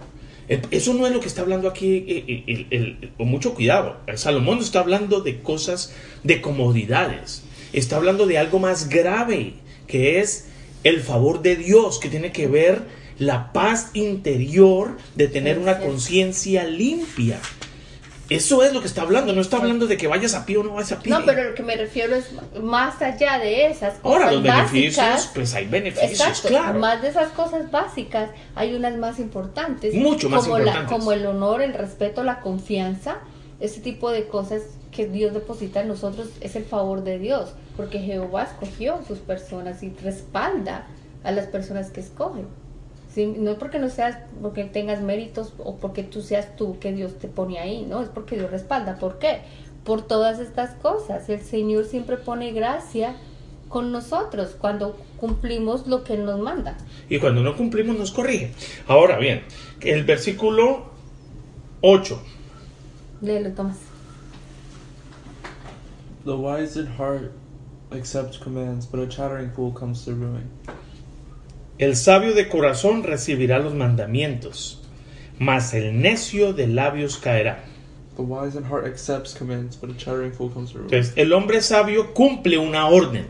Eso 0.47 0.93
no 0.93 1.05
es 1.07 1.13
lo 1.13 1.19
que 1.19 1.27
está 1.27 1.41
hablando 1.41 1.67
aquí, 1.67 2.05
eh, 2.07 2.43
el- 2.47 2.67
el- 2.69 2.97
el- 3.01 3.11
con 3.17 3.27
mucho 3.27 3.53
cuidado. 3.53 3.97
Salomón 4.15 4.57
no 4.57 4.63
está 4.63 4.79
hablando 4.79 5.21
de 5.21 5.41
cosas, 5.41 5.93
de 6.23 6.39
comodidades. 6.41 7.43
Está 7.73 7.97
hablando 7.97 8.25
de 8.27 8.37
algo 8.37 8.59
más 8.59 8.87
grave, 8.89 9.53
que 9.87 10.19
es 10.21 10.47
el 10.83 11.01
favor 11.01 11.41
de 11.41 11.55
Dios, 11.55 11.99
que 11.99 12.09
tiene 12.09 12.31
que 12.31 12.47
ver 12.47 12.83
la 13.19 13.53
paz 13.53 13.91
interior 13.93 14.97
de 15.15 15.27
tener 15.27 15.57
una 15.59 15.79
conciencia 15.79 16.63
limpia. 16.65 17.39
Eso 18.29 18.63
es 18.63 18.73
lo 18.73 18.81
que 18.81 18.87
está 18.87 19.03
hablando, 19.03 19.33
no 19.33 19.41
está 19.41 19.57
hablando 19.57 19.85
de 19.85 19.97
que 19.97 20.07
vayas 20.07 20.33
a 20.33 20.47
pie 20.47 20.57
o 20.57 20.63
no 20.63 20.73
vayas 20.73 20.93
a 20.93 20.99
pie. 20.99 21.11
No, 21.11 21.23
pero 21.25 21.43
lo 21.43 21.53
que 21.53 21.61
me 21.61 21.75
refiero 21.75 22.15
es 22.15 22.31
más 22.59 22.99
allá 23.01 23.37
de 23.37 23.67
esas 23.67 23.99
cosas 23.99 24.03
Ahora, 24.03 24.31
los 24.31 24.41
beneficios, 24.41 25.29
pues 25.35 25.53
hay 25.53 25.67
beneficios, 25.67 26.11
Exacto, 26.11 26.47
claro. 26.47 26.79
más 26.79 27.03
de 27.03 27.09
esas 27.09 27.29
cosas 27.33 27.69
básicas 27.69 28.31
hay 28.55 28.73
unas 28.73 28.97
más 28.97 29.19
importantes. 29.19 29.93
Mucho 29.93 30.27
más 30.29 30.43
como 30.43 30.57
importantes. 30.57 30.91
La, 30.91 30.97
como 30.97 31.11
el 31.11 31.25
honor, 31.27 31.61
el 31.61 31.75
respeto, 31.75 32.23
la 32.23 32.39
confianza, 32.39 33.19
ese 33.59 33.79
tipo 33.81 34.09
de 34.09 34.27
cosas 34.27 34.63
que 34.91 35.07
Dios 35.07 35.33
deposita 35.33 35.81
en 35.81 35.89
nosotros 35.89 36.29
es 36.41 36.55
el 36.55 36.65
favor 36.65 37.03
de 37.03 37.19
Dios, 37.19 37.53
porque 37.77 37.99
Jehová 37.99 38.43
escogió 38.43 39.01
sus 39.07 39.19
personas 39.19 39.83
y 39.83 39.89
respalda 40.01 40.87
a 41.23 41.31
las 41.31 41.45
personas 41.45 41.91
que 41.91 41.99
escoge. 41.99 42.41
Sí, 43.15 43.25
no 43.27 43.51
es 43.51 43.57
porque 43.57 43.79
no 43.79 43.89
seas, 43.89 44.17
porque 44.41 44.65
tengas 44.65 44.99
méritos 45.01 45.53
o 45.57 45.77
porque 45.77 46.03
tú 46.03 46.21
seas 46.21 46.57
tú 46.57 46.79
que 46.79 46.91
Dios 46.91 47.17
te 47.17 47.29
pone 47.29 47.59
ahí, 47.59 47.85
no, 47.89 48.01
es 48.01 48.09
porque 48.09 48.35
Dios 48.35 48.51
respalda. 48.51 48.99
¿Por 48.99 49.19
qué? 49.19 49.39
Por 49.85 50.01
todas 50.01 50.39
estas 50.39 50.71
cosas. 50.81 51.29
El 51.29 51.39
Señor 51.39 51.85
siempre 51.85 52.17
pone 52.17 52.51
gracia 52.51 53.15
con 53.69 53.93
nosotros 53.93 54.57
cuando 54.59 54.97
cumplimos 55.17 55.87
lo 55.87 56.03
que 56.03 56.17
nos 56.17 56.41
manda. 56.41 56.75
y 57.09 57.19
cuando 57.19 57.41
no 57.41 57.55
cumplimos 57.55 57.97
nos 57.97 58.11
corrige. 58.11 58.51
Ahora 58.85 59.17
bien, 59.17 59.43
el 59.79 60.03
versículo 60.03 60.87
8. 61.79 62.21
Léelo, 63.21 63.51
Tomás. 63.51 63.77
The 66.25 66.35
wise 66.35 66.77
in 66.77 66.87
heart 66.87 67.31
accepts 67.91 68.37
commands, 68.37 68.85
but 68.85 68.99
a 68.99 69.07
chattering 69.07 69.51
fool 69.51 69.71
comes 69.71 70.03
to 70.03 70.11
ruin. 70.11 70.49
El 71.77 71.95
sabio 71.95 72.33
de 72.33 72.47
corazón 72.47 73.03
recibirá 73.03 73.59
los 73.59 73.73
mandamientos, 73.73 74.81
mas 75.39 75.73
el 75.73 76.01
necio 76.01 76.53
de 76.53 76.67
labios 76.67 77.17
caerá. 77.17 77.65
The 78.15 78.21
wise 78.21 78.57
in 78.57 78.63
heart 78.63 78.85
accepts 78.85 79.33
commands, 79.33 79.75
but 79.79 79.89
a 79.89 79.97
chattering 79.97 80.31
fool 80.31 80.49
comes 80.49 80.71
to 80.71 80.77
ruin. 80.77 80.85
Entonces, 80.93 81.13
el 81.17 81.33
hombre 81.33 81.61
sabio 81.61 82.13
cumple 82.13 82.57
una 82.57 82.87
orden. 82.87 83.27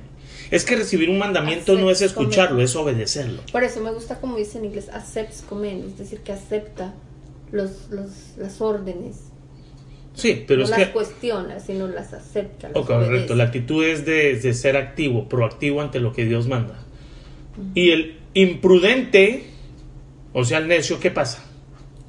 Es 0.51 0.63
que 0.63 0.75
recibir 0.75 1.09
un 1.09 1.17
mandamiento 1.17 1.75
no 1.75 1.89
es 1.89 2.03
escucharlo, 2.03 2.61
es 2.61 2.75
obedecerlo. 2.75 3.41
Por 3.51 3.63
eso 3.63 3.81
me 3.81 3.91
gusta 3.91 4.19
como 4.21 4.37
dice 4.37 4.59
en 4.59 4.65
inglés, 4.65 4.89
accepts 4.89 5.41
command, 5.41 5.85
es 5.85 5.97
decir, 5.97 6.19
que 6.19 6.31
acepta 6.33 6.93
los, 7.51 7.89
los, 7.89 8.33
las 8.37 8.61
órdenes. 8.61 9.31
Sí, 10.13 10.45
pero 10.47 10.59
no 10.59 10.65
es 10.65 10.69
las 10.69 10.79
que... 10.79 10.91
cuestiona, 10.91 11.59
sino 11.59 11.87
las 11.87 12.13
acepta. 12.13 12.67
Las 12.69 12.77
Oh, 12.77 12.85
correcto, 12.85 13.07
obedece. 13.09 13.35
la 13.35 13.43
actitud 13.45 13.83
es 13.83 14.05
de, 14.05 14.35
de 14.39 14.53
ser 14.53 14.77
activo, 14.77 15.27
proactivo 15.27 15.81
ante 15.81 15.99
lo 15.99 16.13
que 16.13 16.25
Dios 16.25 16.47
manda. 16.47 16.85
Y 17.73 17.89
el 17.89 18.19
imprudente, 18.35 19.45
o 20.33 20.45
sea, 20.45 20.59
el 20.59 20.67
necio, 20.67 20.99
¿qué 20.99 21.09
pasa? 21.09 21.43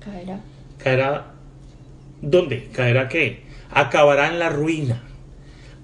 Caerá. 0.01 0.41
Caerá. 0.77 1.33
¿Dónde? 2.21 2.69
¿Caerá 2.73 3.09
qué? 3.09 3.45
Acabará 3.71 4.29
en 4.29 4.39
la 4.39 4.51
ruina. 4.51 5.03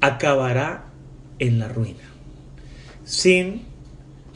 Acabará 0.01 0.87
en 1.39 1.59
la 1.59 1.69
ruina. 1.69 2.03
Sin 3.05 3.63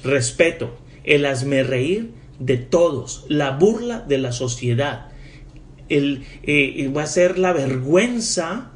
respeto, 0.03 0.79
el 1.05 1.25
reír 1.67 2.13
de 2.39 2.57
todos, 2.57 3.25
la 3.29 3.51
burla 3.51 4.01
de 4.01 4.19
la 4.19 4.33
sociedad. 4.33 5.09
El, 5.89 6.25
eh, 6.43 6.89
va 6.97 7.03
a 7.05 7.07
ser 7.07 7.39
la 7.39 7.53
vergüenza 7.53 8.71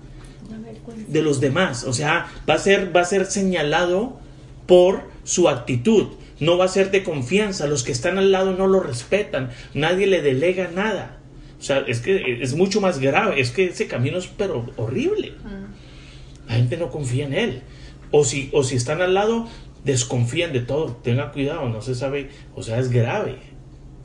vergüenza. 0.48 1.12
de 1.12 1.22
los 1.22 1.40
demás. 1.40 1.84
O 1.84 1.92
sea, 1.92 2.28
va 2.48 2.54
a 2.54 2.58
ser, 2.58 2.94
va 2.94 3.02
a 3.02 3.04
ser 3.04 3.26
señalado 3.26 4.18
por 4.66 5.02
su 5.24 5.48
actitud. 5.48 6.08
No 6.40 6.59
va 6.59 6.64
a 6.64 6.68
ser 6.68 6.90
de 6.90 7.05
confianza. 7.05 7.66
Los 7.66 7.85
que 7.85 7.92
están 7.92 8.18
al 8.18 8.33
lado 8.33 8.53
no 8.53 8.66
lo 8.66 8.81
respetan. 8.81 9.50
Nadie 9.74 10.07
le 10.07 10.22
delega 10.22 10.70
nada. 10.74 11.18
O 11.59 11.62
sea, 11.62 11.85
es 11.87 12.00
que 12.00 12.42
es 12.42 12.55
mucho 12.55 12.81
más 12.81 12.98
grave. 12.98 13.40
Es 13.40 13.50
que 13.50 13.66
ese 13.66 13.87
camino 13.87 14.18
es 14.18 14.26
pero 14.26 14.66
horrible. 14.76 15.33
Mm. 15.44 16.48
La 16.48 16.55
gente 16.55 16.76
no 16.76 16.90
confía 16.90 17.26
en 17.26 17.35
él. 17.35 17.62
O 18.11 18.24
si, 18.24 18.48
o 18.53 18.64
si 18.64 18.76
están 18.76 19.03
al 19.03 19.14
lado, 19.14 19.46
desconfían 19.85 20.53
de 20.53 20.61
todo. 20.61 20.96
Tenga 20.96 21.31
cuidado, 21.33 21.68
no 21.68 21.83
se 21.83 21.94
sabe. 21.94 22.31
O 22.55 22.62
sea, 22.62 22.79
es 22.79 22.90
grave. 22.90 23.37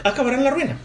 Acabará 0.03 0.37
en 0.37 0.43
la 0.43 0.51
ruina. 0.51 0.77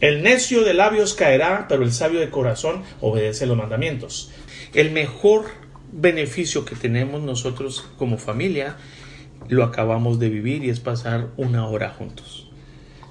El 0.00 0.22
necio 0.22 0.62
de 0.62 0.74
labios 0.74 1.14
caerá, 1.14 1.66
pero 1.68 1.82
el 1.82 1.92
sabio 1.92 2.20
de 2.20 2.30
corazón 2.30 2.84
obedece 3.00 3.46
los 3.46 3.56
mandamientos. 3.56 4.30
El 4.72 4.92
mejor 4.92 5.46
beneficio 5.90 6.64
que 6.64 6.76
tenemos 6.76 7.22
nosotros 7.22 7.88
como 7.96 8.18
familia 8.18 8.76
lo 9.48 9.64
acabamos 9.64 10.18
de 10.18 10.28
vivir 10.28 10.64
y 10.64 10.70
es 10.70 10.80
pasar 10.80 11.28
una 11.36 11.66
hora 11.66 11.90
juntos. 11.90 12.48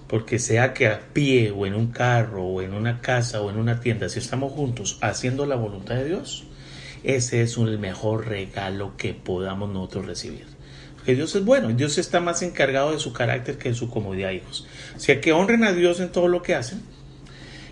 Porque 0.08 0.40
sea 0.40 0.74
que 0.74 0.88
a 0.88 1.02
pie 1.14 1.52
o 1.52 1.66
en 1.66 1.76
un 1.76 1.88
carro 1.88 2.44
o 2.44 2.62
en 2.62 2.74
una 2.74 3.02
casa 3.02 3.42
o 3.42 3.50
en 3.50 3.58
una 3.58 3.80
tienda, 3.82 4.08
si 4.08 4.20
estamos 4.20 4.54
juntos 4.54 4.98
haciendo 5.02 5.46
la 5.46 5.56
voluntad 5.56 5.96
de 5.96 6.06
Dios, 6.06 6.46
ese 7.04 7.42
es 7.42 7.58
el 7.58 7.80
mejor 7.80 8.28
regalo 8.28 8.96
que 8.98 9.14
podamos 9.14 9.70
nosotros 9.70 10.06
recibir. 10.06 10.46
Porque 10.96 11.16
Dios 11.16 11.36
es 11.36 11.44
bueno, 11.44 11.70
Dios 11.70 11.98
está 11.98 12.20
más 12.20 12.42
encargado 12.42 12.92
de 12.92 13.00
su 13.00 13.14
carácter 13.14 13.58
que 13.58 13.70
de 13.70 13.76
su 13.76 13.90
comodidad, 13.90 14.32
hijos. 14.32 14.66
O 14.96 15.00
sea, 15.00 15.22
que 15.22 15.34
honren 15.34 15.64
a 15.64 15.74
Dios 15.74 16.00
en 16.00 16.12
todo 16.12 16.28
lo 16.28 16.42
que 16.42 16.56
hacen. 16.56 16.82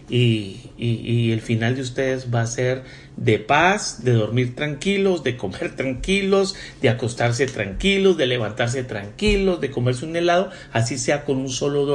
Y, 0.09 1.31
el 1.31 1.41
final 1.41 1.75
de 1.75 1.81
ustedes 1.81 2.33
va 2.33 2.41
a 2.41 2.47
ser 2.47 2.83
de 3.17 3.39
paz, 3.39 4.03
de 4.03 4.13
dormir 4.13 4.55
tranquilos, 4.55 5.23
de 5.23 5.35
comer 5.37 5.75
tranquilos, 5.75 6.55
de 6.81 6.89
acostarse 6.89 7.47
tranquilos, 7.47 8.17
de 8.17 8.27
levantarse 8.27 8.83
tranquilos, 8.83 9.61
de 9.61 9.71
comerse 9.71 10.05
un 10.05 10.15
helado, 10.15 10.51
así 10.71 10.97
sea 10.97 11.25
con 11.25 11.37
un 11.37 11.49
solo 11.49 11.85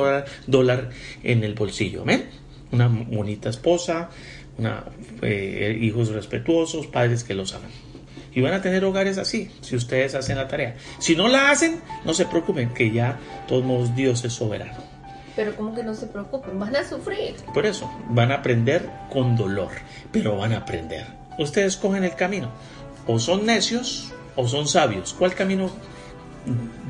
dólar, 0.46 0.90
en 1.22 1.44
el 1.44 1.54
bolsillo. 1.54 2.02
¿Amén? 2.02 2.26
Una 2.72 2.88
bonita 2.88 3.48
esposa, 3.48 4.10
eh, 5.22 5.78
hijos 5.80 6.08
respetuosos, 6.08 6.86
padres 6.86 7.22
que 7.24 7.34
los 7.34 7.54
aman. 7.54 7.70
Y 8.32 8.40
van 8.40 8.54
a 8.54 8.62
tener 8.62 8.84
hogares 8.84 9.18
así, 9.18 9.50
si 9.60 9.76
ustedes 9.76 10.14
hacen 10.14 10.36
la 10.36 10.48
tarea. 10.48 10.76
Si 10.98 11.16
no 11.16 11.28
la 11.28 11.50
hacen, 11.50 11.80
no 12.04 12.14
se 12.14 12.26
preocupen, 12.26 12.72
que 12.74 12.90
ya, 12.92 13.18
todos 13.48 13.64
modos, 13.64 13.94
Dios 13.96 14.24
es 14.24 14.32
soberano. 14.32 14.89
Pero 15.36 15.54
como 15.56 15.74
que 15.74 15.82
no 15.82 15.94
se 15.94 16.06
preocupen, 16.06 16.58
van 16.58 16.76
a 16.76 16.84
sufrir. 16.84 17.36
Por 17.54 17.66
eso, 17.66 17.90
van 18.08 18.32
a 18.32 18.36
aprender 18.36 18.88
con 19.12 19.36
dolor, 19.36 19.70
pero 20.12 20.36
van 20.36 20.52
a 20.52 20.58
aprender. 20.58 21.06
Ustedes 21.38 21.76
cogen 21.76 22.04
el 22.04 22.14
camino. 22.14 22.50
O 23.06 23.18
son 23.18 23.46
necios 23.46 24.12
o 24.36 24.46
son 24.46 24.68
sabios. 24.68 25.14
¿Cuál 25.14 25.34
camino? 25.34 25.70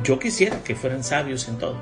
Yo 0.02 0.18
quisiera 0.18 0.62
que 0.62 0.74
fueran 0.74 1.04
sabios 1.04 1.48
en 1.48 1.58
todo. 1.58 1.76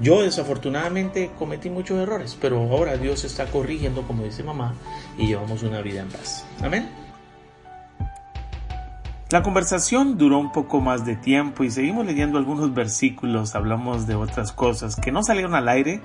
Yo 0.00 0.22
desafortunadamente 0.22 1.30
cometí 1.38 1.70
muchos 1.70 1.98
errores, 1.98 2.36
pero 2.40 2.58
ahora 2.58 2.96
Dios 2.96 3.24
está 3.24 3.46
corrigiendo, 3.46 4.02
como 4.02 4.24
dice 4.24 4.42
mamá, 4.42 4.74
y 5.16 5.28
llevamos 5.28 5.62
una 5.62 5.82
vida 5.82 6.00
en 6.00 6.08
paz. 6.08 6.44
Amén. 6.60 7.03
La 9.34 9.42
conversación 9.42 10.16
duró 10.16 10.38
un 10.38 10.52
poco 10.52 10.80
más 10.80 11.04
de 11.04 11.16
tiempo 11.16 11.64
y 11.64 11.70
seguimos 11.72 12.06
leyendo 12.06 12.38
algunos 12.38 12.72
versículos, 12.72 13.56
hablamos 13.56 14.06
de 14.06 14.14
otras 14.14 14.52
cosas 14.52 14.94
que 14.94 15.10
no 15.10 15.24
salieron 15.24 15.56
al 15.56 15.68
aire, 15.68 16.00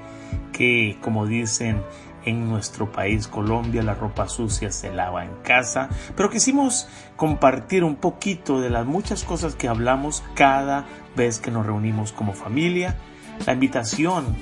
que 0.51 0.97
como 0.99 1.27
dicen 1.27 1.83
en 2.25 2.49
nuestro 2.49 2.91
país 2.91 3.27
Colombia 3.27 3.83
la 3.83 3.93
ropa 3.93 4.27
sucia 4.27 4.71
se 4.71 4.91
lava 4.91 5.25
en 5.25 5.43
casa, 5.43 5.89
pero 6.15 6.31
quisimos 6.31 6.89
compartir 7.17 7.83
un 7.83 7.97
poquito 7.97 8.61
de 8.61 8.71
las 8.71 8.87
muchas 8.87 9.23
cosas 9.23 9.53
que 9.53 9.67
hablamos 9.67 10.23
cada 10.33 10.87
vez 11.15 11.39
que 11.39 11.51
nos 11.51 11.67
reunimos 11.67 12.11
como 12.11 12.33
familia, 12.33 12.97
la 13.45 13.53
invitación 13.53 14.37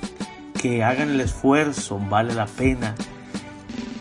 que 0.62 0.86
hagan 0.86 1.10
el 1.10 1.20
esfuerzo, 1.20 2.00
vale 2.10 2.34
la 2.34 2.46
pena, 2.46 2.96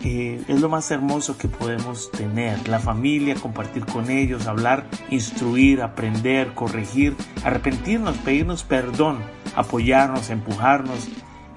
es 0.03 0.61
lo 0.61 0.69
más 0.69 0.89
hermoso 0.91 1.37
que 1.37 1.47
podemos 1.47 2.11
tener. 2.11 2.67
La 2.67 2.79
familia, 2.79 3.35
compartir 3.35 3.85
con 3.85 4.09
ellos, 4.09 4.47
hablar, 4.47 4.85
instruir, 5.09 5.81
aprender, 5.81 6.53
corregir, 6.53 7.15
arrepentirnos, 7.43 8.17
pedirnos 8.17 8.63
perdón, 8.63 9.19
apoyarnos, 9.55 10.29
empujarnos 10.29 11.07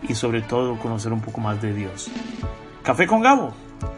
y 0.08 0.14
sobre 0.14 0.42
todo 0.42 0.78
conocer 0.78 1.12
un 1.12 1.20
poco 1.20 1.40
más 1.40 1.60
de 1.60 1.74
Dios. 1.74 2.10
Café 2.82 3.06
con 3.06 3.20
Gabo, 3.20 3.52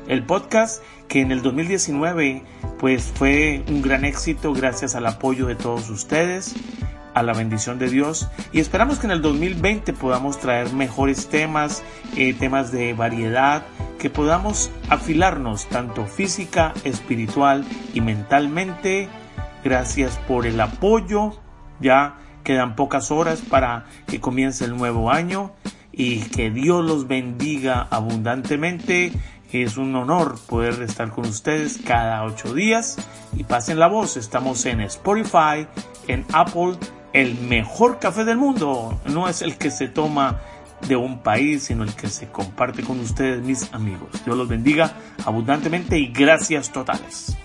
el 0.09 0.25
podcast 0.25 0.83
que 1.09 1.21
en 1.21 1.31
el 1.31 1.43
2019 1.43 2.43
pues 2.79 3.13
fue 3.15 3.65
un 3.69 3.83
gran 3.83 4.05
éxito 4.05 4.53
gracias 4.53 4.95
al 4.95 5.07
apoyo 5.07 5.47
de 5.47 5.55
todos 5.55 5.89
ustedes 5.89 6.55
a 7.15 7.23
la 7.23 7.33
bendición 7.33 7.79
de 7.79 7.89
Dios 7.89 8.29
y 8.53 8.61
esperamos 8.61 8.99
que 8.99 9.07
en 9.07 9.13
el 9.13 9.23
2020 9.23 9.93
podamos 9.93 10.39
traer 10.39 10.73
mejores 10.73 11.29
temas, 11.29 11.83
eh, 12.17 12.35
temas 12.35 12.73
de 12.73 12.95
variedad, 12.95 13.65
que 13.99 14.11
podamos 14.11 14.71
afilarnos 14.89 15.69
tanto 15.69 16.07
física, 16.07 16.75
espiritual 16.85 17.65
y 17.95 18.01
mentalmente. 18.01 19.09
Gracias 19.63 20.19
por 20.27 20.47
el 20.47 20.61
apoyo. 20.61 21.41
Ya 21.81 22.17
quedan 22.43 22.75
pocas 22.75 23.11
horas 23.11 23.41
para 23.41 23.85
que 24.07 24.21
comience 24.21 24.65
el 24.65 24.77
nuevo 24.77 25.11
año 25.11 25.53
y 25.93 26.21
que 26.21 26.51
Dios 26.51 26.85
los 26.85 27.07
bendiga 27.07 27.87
abundantemente. 27.91 29.13
Es 29.53 29.77
un 29.77 29.95
honor 29.95 30.39
poder 30.49 30.83
estar 30.83 31.11
con 31.11 31.27
ustedes 31.27 31.79
cada 31.85 32.25
ocho 32.25 32.55
días 32.55 32.97
y 33.37 33.45
pasen 33.45 33.79
la 33.79 33.87
voz. 33.87 34.17
Estamos 34.17 34.65
en 34.65 34.81
Spotify, 34.81 35.67
en 36.09 36.25
Apple. 36.33 36.77
El 37.13 37.39
mejor 37.41 37.99
café 37.99 38.25
del 38.25 38.39
mundo 38.39 38.99
no 39.07 39.29
es 39.29 39.43
el 39.43 39.59
que 39.59 39.71
se 39.71 39.89
toma 39.89 40.41
de 40.89 40.97
un 40.97 41.19
país, 41.19 41.65
sino 41.65 41.85
el 41.85 41.95
que 41.95 42.09
se 42.09 42.29
comparte 42.29 42.83
con 42.83 42.99
ustedes, 43.01 43.43
mis 43.43 43.73
amigos. 43.73 44.09
Dios 44.25 44.37
los 44.37 44.49
bendiga 44.49 44.95
abundantemente 45.25 45.99
y 45.99 46.07
gracias 46.07 46.73
totales. 46.73 47.37